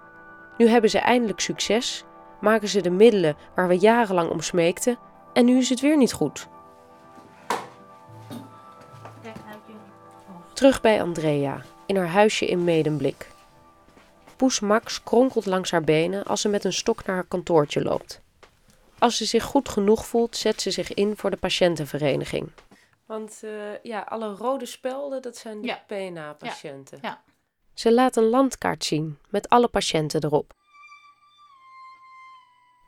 Nu 0.56 0.68
hebben 0.68 0.90
ze 0.90 0.98
eindelijk 0.98 1.40
succes, 1.40 2.04
maken 2.40 2.68
ze 2.68 2.80
de 2.80 2.90
middelen 2.90 3.36
waar 3.54 3.68
we 3.68 3.78
jarenlang 3.78 4.30
om 4.30 4.40
smeekten 4.40 4.98
en 5.32 5.44
nu 5.44 5.58
is 5.58 5.68
het 5.68 5.80
weer 5.80 5.96
niet 5.96 6.12
goed. 6.12 6.48
Terug 10.52 10.80
bij 10.80 11.02
Andrea, 11.02 11.62
in 11.86 11.96
haar 11.96 12.08
huisje 12.08 12.46
in 12.46 12.64
Medemblik. 12.64 13.34
Poes 14.36 14.60
Max 14.60 15.02
kronkelt 15.02 15.46
langs 15.46 15.70
haar 15.70 15.84
benen 15.84 16.24
als 16.24 16.40
ze 16.40 16.48
met 16.48 16.64
een 16.64 16.72
stok 16.72 17.04
naar 17.04 17.16
haar 17.16 17.26
kantoortje 17.26 17.82
loopt. 17.82 18.20
Als 18.98 19.16
ze 19.16 19.24
zich 19.24 19.44
goed 19.44 19.68
genoeg 19.68 20.06
voelt, 20.06 20.36
zet 20.36 20.60
ze 20.60 20.70
zich 20.70 20.94
in 20.94 21.16
voor 21.16 21.30
de 21.30 21.36
patiëntenvereniging. 21.36 22.50
Want 23.06 23.40
uh, 23.44 23.50
ja, 23.82 24.00
alle 24.00 24.34
rode 24.34 24.66
spelden, 24.66 25.22
dat 25.22 25.36
zijn 25.36 25.60
de 25.60 25.66
Ja. 25.66 25.82
PNA-patiënten. 25.86 26.98
Ja. 27.02 27.22
Ze 27.74 27.92
laat 27.92 28.16
een 28.16 28.28
landkaart 28.28 28.84
zien 28.84 29.18
met 29.28 29.48
alle 29.48 29.68
patiënten 29.68 30.24
erop. 30.24 30.52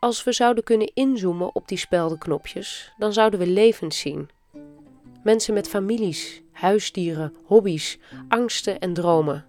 Als 0.00 0.24
we 0.24 0.32
zouden 0.32 0.64
kunnen 0.64 0.90
inzoomen 0.94 1.54
op 1.54 1.68
die 1.68 1.78
speldenknopjes, 1.78 2.92
dan 2.96 3.12
zouden 3.12 3.38
we 3.40 3.46
levens 3.46 3.98
zien. 3.98 4.30
Mensen 5.22 5.54
met 5.54 5.68
families, 5.68 6.42
huisdieren, 6.52 7.36
hobby's, 7.44 7.98
angsten 8.28 8.78
en 8.78 8.94
dromen. 8.94 9.46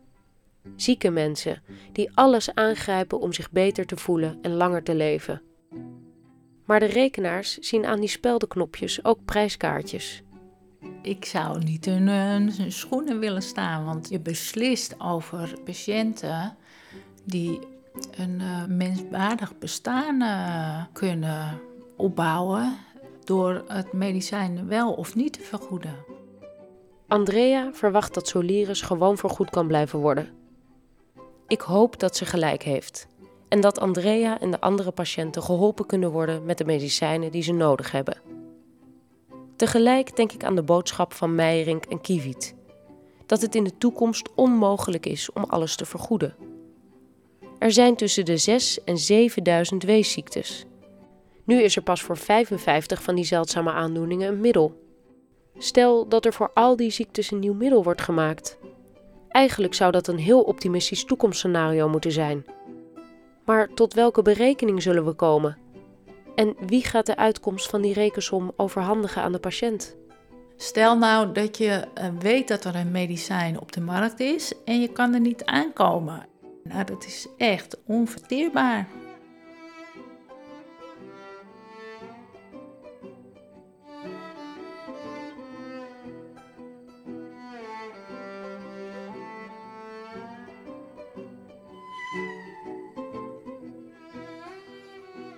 Zieke 0.76 1.10
mensen 1.10 1.62
die 1.92 2.10
alles 2.14 2.54
aangrijpen 2.54 3.20
om 3.20 3.34
zich 3.34 3.52
beter 3.52 3.86
te 3.86 3.98
voelen 3.98 4.38
en 4.42 4.54
langer 4.54 4.84
te 4.84 4.96
leven. 4.96 5.42
Maar 6.66 6.80
de 6.80 6.86
rekenaars 6.86 7.58
zien 7.58 7.86
aan 7.86 8.00
die 8.00 8.10
speldenknopjes 8.10 9.04
ook 9.06 9.26
prijskaartjes. 9.26 10.24
Ik 11.02 11.26
zou 11.26 11.64
niet 11.64 11.86
in 11.86 12.08
hun 12.08 12.72
schoenen 12.72 13.20
willen 13.20 13.42
staan, 13.42 13.86
want 13.86 14.10
je 14.10 14.20
beslist 14.20 14.96
over 15.00 15.54
patiënten 15.64 16.58
die 17.26 17.60
een 18.12 18.42
eh, 18.42 18.66
menswaardig 18.66 19.58
bestaan 19.58 20.22
eh, 20.22 20.84
kunnen 20.94 21.62
opbouwen 21.98 22.78
door 23.24 23.64
het 23.68 23.94
medicijn 23.94 24.68
wel 24.68 24.94
of 24.94 25.16
niet 25.16 25.34
te 25.34 25.42
vergoeden. 25.42 25.96
Andrea 27.08 27.70
verwacht 27.74 28.14
dat 28.14 28.28
Soliris 28.28 28.82
gewoon 28.82 29.18
vergoed 29.18 29.50
kan 29.50 29.68
blijven 29.68 30.00
worden. 30.00 30.39
Ik 31.50 31.62
hoop 31.62 32.00
dat 32.00 32.16
ze 32.16 32.26
gelijk 32.26 32.64
heeft. 32.64 33.08
En 33.48 33.62
dat 33.62 33.80
Andrea 33.80 34.40
en 34.40 34.52
de 34.52 34.60
andere 34.60 34.92
patiënten 34.92 35.44
geholpen 35.44 35.86
kunnen 35.86 36.12
worden 36.12 36.46
met 36.46 36.58
de 36.58 36.66
medicijnen 36.66 37.32
die 37.32 37.44
ze 37.44 37.54
nodig 37.54 37.92
hebben. 37.92 38.18
Tegelijk 39.56 40.16
denk 40.16 40.32
ik 40.32 40.44
aan 40.44 40.56
de 40.56 40.64
boodschap 40.64 41.14
van 41.14 41.36
Meijerink 41.36 41.86
en 41.86 42.02
Kiviet. 42.02 42.56
Dat 43.26 43.42
het 43.42 43.56
in 43.56 43.64
de 43.64 43.78
toekomst 43.78 44.30
onmogelijk 44.36 45.06
is 45.06 45.32
om 45.32 45.44
alles 45.44 45.76
te 45.76 45.86
vergoeden. 45.86 46.36
Er 47.60 47.72
zijn 47.72 47.96
tussen 47.96 48.26
de 48.26 48.38
6 48.38 48.84
en 48.84 48.98
7000 48.98 49.84
weesziektes. 49.84 50.66
Nu 51.44 51.62
is 51.62 51.76
er 51.76 51.82
pas 51.82 52.02
voor 52.02 52.18
55 52.18 53.04
van 53.04 53.16
die 53.16 53.26
zeldzame 53.26 53.72
aandoeningen 53.72 54.28
een 54.28 54.40
middel. 54.40 54.82
Stel 55.58 56.08
dat 56.08 56.26
er 56.26 56.34
voor 56.34 56.52
al 56.54 56.76
die 56.76 56.90
ziektes 56.90 57.32
een 57.32 57.40
nieuw 57.40 57.54
middel 57.54 57.84
wordt 57.84 58.02
gemaakt. 58.02 58.58
Eigenlijk 59.40 59.74
zou 59.74 59.92
dat 59.92 60.08
een 60.08 60.18
heel 60.18 60.42
optimistisch 60.42 61.06
toekomstscenario 61.06 61.90
moeten 61.90 62.12
zijn. 62.12 62.46
Maar 63.46 63.70
tot 63.74 63.94
welke 63.94 64.22
berekening 64.22 64.82
zullen 64.82 65.06
we 65.06 65.14
komen? 65.14 65.58
En 66.36 66.56
wie 66.66 66.84
gaat 66.84 67.06
de 67.06 67.16
uitkomst 67.16 67.70
van 67.70 67.82
die 67.82 67.94
rekensom 67.94 68.52
overhandigen 68.56 69.22
aan 69.22 69.32
de 69.32 69.40
patiënt? 69.40 69.96
Stel 70.58 70.98
nou 70.98 71.32
dat 71.32 71.58
je 71.58 71.86
eh, 71.94 72.06
weet 72.20 72.48
dat 72.48 72.66
er 72.66 72.76
een 72.76 72.92
medicijn 72.92 73.60
op 73.60 73.72
de 73.72 73.82
markt 73.82 74.20
is 74.20 74.54
en 74.66 74.82
je 74.82 74.88
kan 74.88 75.14
er 75.14 75.20
niet 75.20 75.46
aankomen. 75.46 76.28
Nou, 76.64 76.84
dat 76.84 77.06
is 77.06 77.28
echt 77.38 77.78
onverteerbaar. 77.86 78.88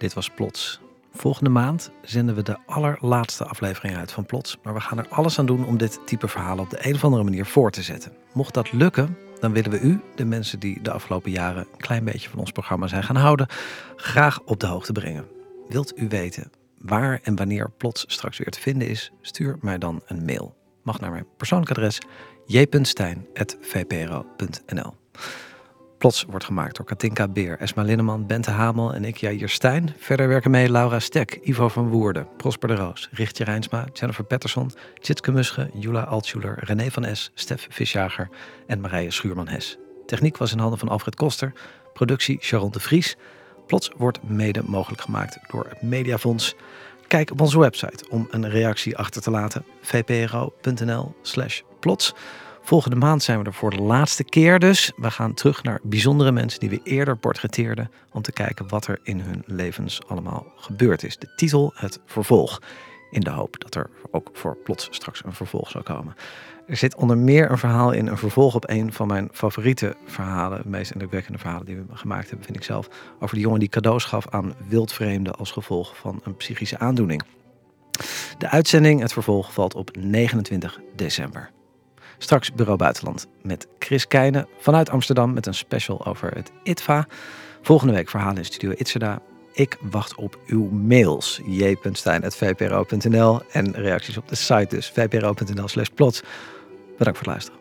Dit 0.01 0.13
was 0.13 0.29
Plots. 0.29 0.79
Volgende 1.13 1.49
maand 1.49 1.91
zenden 2.01 2.35
we 2.35 2.41
de 2.41 2.57
allerlaatste 2.65 3.45
aflevering 3.45 3.97
uit 3.97 4.11
van 4.11 4.25
Plots. 4.25 4.57
Maar 4.63 4.73
we 4.73 4.79
gaan 4.79 4.97
er 4.97 5.07
alles 5.09 5.39
aan 5.39 5.45
doen 5.45 5.65
om 5.65 5.77
dit 5.77 5.99
type 6.05 6.27
verhalen 6.27 6.63
op 6.63 6.69
de 6.69 6.87
een 6.87 6.93
of 6.93 7.03
andere 7.03 7.23
manier 7.23 7.45
voor 7.45 7.71
te 7.71 7.81
zetten. 7.81 8.11
Mocht 8.33 8.53
dat 8.53 8.71
lukken, 8.71 9.17
dan 9.39 9.53
willen 9.53 9.71
we 9.71 9.79
u, 9.79 10.01
de 10.15 10.25
mensen 10.25 10.59
die 10.59 10.81
de 10.81 10.91
afgelopen 10.91 11.31
jaren 11.31 11.67
een 11.71 11.77
klein 11.77 12.03
beetje 12.03 12.29
van 12.29 12.39
ons 12.39 12.51
programma 12.51 12.87
zijn 12.87 13.03
gaan 13.03 13.15
houden, 13.15 13.47
graag 13.95 14.39
op 14.45 14.59
de 14.59 14.67
hoogte 14.67 14.91
brengen. 14.91 15.27
Wilt 15.67 15.99
u 15.99 16.07
weten 16.07 16.51
waar 16.77 17.19
en 17.23 17.35
wanneer 17.35 17.71
Plots 17.77 18.03
straks 18.07 18.37
weer 18.37 18.51
te 18.51 18.59
vinden 18.59 18.87
is? 18.87 19.11
Stuur 19.21 19.57
mij 19.61 19.77
dan 19.77 20.01
een 20.05 20.25
mail. 20.25 20.55
Mag 20.83 20.99
naar 20.99 21.11
mijn 21.11 21.27
persoonlijk 21.37 21.71
adres 21.71 21.99
j.stijn.vpro.nl. 22.45 24.93
Plots 26.01 26.25
wordt 26.27 26.45
gemaakt 26.45 26.75
door 26.75 26.85
Katinka 26.85 27.27
Beer, 27.27 27.59
Esma 27.59 27.81
Linneman, 27.81 28.27
Bente 28.27 28.51
Hamel 28.51 28.93
en 28.93 29.05
ik, 29.05 29.17
Jair 29.17 29.49
Stijn. 29.49 29.93
Verder 29.97 30.27
werken 30.27 30.51
mee 30.51 30.69
Laura 30.69 30.99
Stek, 30.99 31.39
Ivo 31.41 31.67
van 31.67 31.89
Woerden, 31.89 32.27
Prosper 32.37 32.67
de 32.67 32.75
Roos, 32.75 33.09
Richtje 33.11 33.43
Rijnsma, 33.43 33.87
Jennifer 33.93 34.23
Patterson, 34.23 34.71
Tjitske 34.99 35.31
Musche, 35.31 35.69
Jula 35.73 36.03
Altschuler, 36.03 36.57
René 36.59 36.91
van 36.91 37.05
Es, 37.05 37.31
Stef 37.33 37.67
Visjager 37.69 38.29
en 38.67 38.81
Marije 38.81 39.11
Schuurman-Hes. 39.11 39.77
Techniek 40.05 40.37
was 40.37 40.51
in 40.51 40.59
handen 40.59 40.79
van 40.79 40.89
Alfred 40.89 41.15
Koster, 41.15 41.53
productie 41.93 42.37
Sharon 42.41 42.71
de 42.71 42.79
Vries. 42.79 43.15
Plots 43.67 43.91
wordt 43.97 44.23
mede 44.23 44.61
mogelijk 44.65 45.01
gemaakt 45.01 45.37
door 45.51 45.65
het 45.69 45.81
Mediafonds. 45.81 46.55
Kijk 47.07 47.31
op 47.31 47.41
onze 47.41 47.59
website 47.59 48.09
om 48.09 48.27
een 48.31 48.49
reactie 48.49 48.97
achter 48.97 49.21
te 49.21 49.31
laten. 49.31 49.65
vpro.nl 49.81 51.15
plots. 51.79 52.13
Volgende 52.71 52.95
maand 52.95 53.23
zijn 53.23 53.39
we 53.39 53.45
er 53.45 53.53
voor 53.53 53.69
de 53.69 53.81
laatste 53.81 54.23
keer 54.23 54.59
dus. 54.59 54.91
We 54.95 55.11
gaan 55.11 55.33
terug 55.33 55.63
naar 55.63 55.79
bijzondere 55.83 56.31
mensen 56.31 56.59
die 56.59 56.69
we 56.69 56.79
eerder 56.83 57.17
portretteerden... 57.17 57.91
om 58.11 58.21
te 58.21 58.31
kijken 58.31 58.67
wat 58.67 58.87
er 58.87 58.99
in 59.03 59.19
hun 59.19 59.43
levens 59.45 60.01
allemaal 60.07 60.45
gebeurd 60.55 61.03
is. 61.03 61.17
De 61.17 61.33
titel, 61.35 61.71
het 61.75 61.99
vervolg. 62.05 62.61
In 63.09 63.21
de 63.21 63.29
hoop 63.29 63.59
dat 63.59 63.75
er 63.75 63.89
ook 64.11 64.29
voor 64.33 64.57
plots 64.63 64.87
straks 64.91 65.23
een 65.25 65.33
vervolg 65.33 65.69
zou 65.69 65.83
komen. 65.83 66.15
Er 66.67 66.77
zit 66.77 66.95
onder 66.95 67.17
meer 67.17 67.51
een 67.51 67.57
verhaal 67.57 67.91
in, 67.91 68.07
een 68.07 68.17
vervolg 68.17 68.55
op 68.55 68.69
een 68.69 68.93
van 68.93 69.07
mijn 69.07 69.29
favoriete 69.31 69.95
verhalen. 70.05 70.61
De 70.61 70.69
meest 70.69 70.91
indrukwekkende 70.91 71.39
verhalen 71.39 71.65
die 71.65 71.75
we 71.75 71.83
gemaakt 71.93 72.27
hebben, 72.27 72.45
vind 72.45 72.57
ik 72.57 72.63
zelf. 72.63 72.87
Over 73.19 73.35
de 73.35 73.41
jongen 73.41 73.59
die 73.59 73.69
cadeaus 73.69 74.03
gaf 74.03 74.27
aan 74.27 74.53
wildvreemden 74.67 75.35
als 75.35 75.51
gevolg 75.51 75.97
van 75.97 76.19
een 76.23 76.35
psychische 76.35 76.79
aandoening. 76.79 77.23
De 78.37 78.49
uitzending, 78.49 79.01
het 79.01 79.13
vervolg, 79.13 79.53
valt 79.53 79.75
op 79.75 79.95
29 79.97 80.79
december. 80.95 81.51
Straks 82.21 82.53
Bureau 82.53 82.77
Buitenland 82.77 83.27
met 83.41 83.67
Chris 83.79 84.07
Keijnen 84.07 84.47
vanuit 84.57 84.89
Amsterdam 84.89 85.33
met 85.33 85.45
een 85.45 85.53
special 85.53 86.05
over 86.05 86.31
het 86.35 86.51
ITVA. 86.63 87.07
Volgende 87.61 87.93
week 87.93 88.09
verhalen 88.09 88.37
in 88.37 88.45
Studio 88.45 88.71
Itzerda. 88.77 89.21
Ik 89.53 89.77
wacht 89.81 90.15
op 90.15 90.39
uw 90.47 90.69
mails. 90.69 91.41
j.stein.vpro.nl 91.45 93.41
en 93.51 93.71
reacties 93.71 94.17
op 94.17 94.27
de 94.27 94.35
site 94.35 94.75
dus 94.75 94.89
vpro.nl 94.89 95.67
slash 95.67 95.87
plots. 95.87 96.21
Bedankt 96.97 97.19
voor 97.19 97.27
het 97.27 97.27
luisteren. 97.27 97.60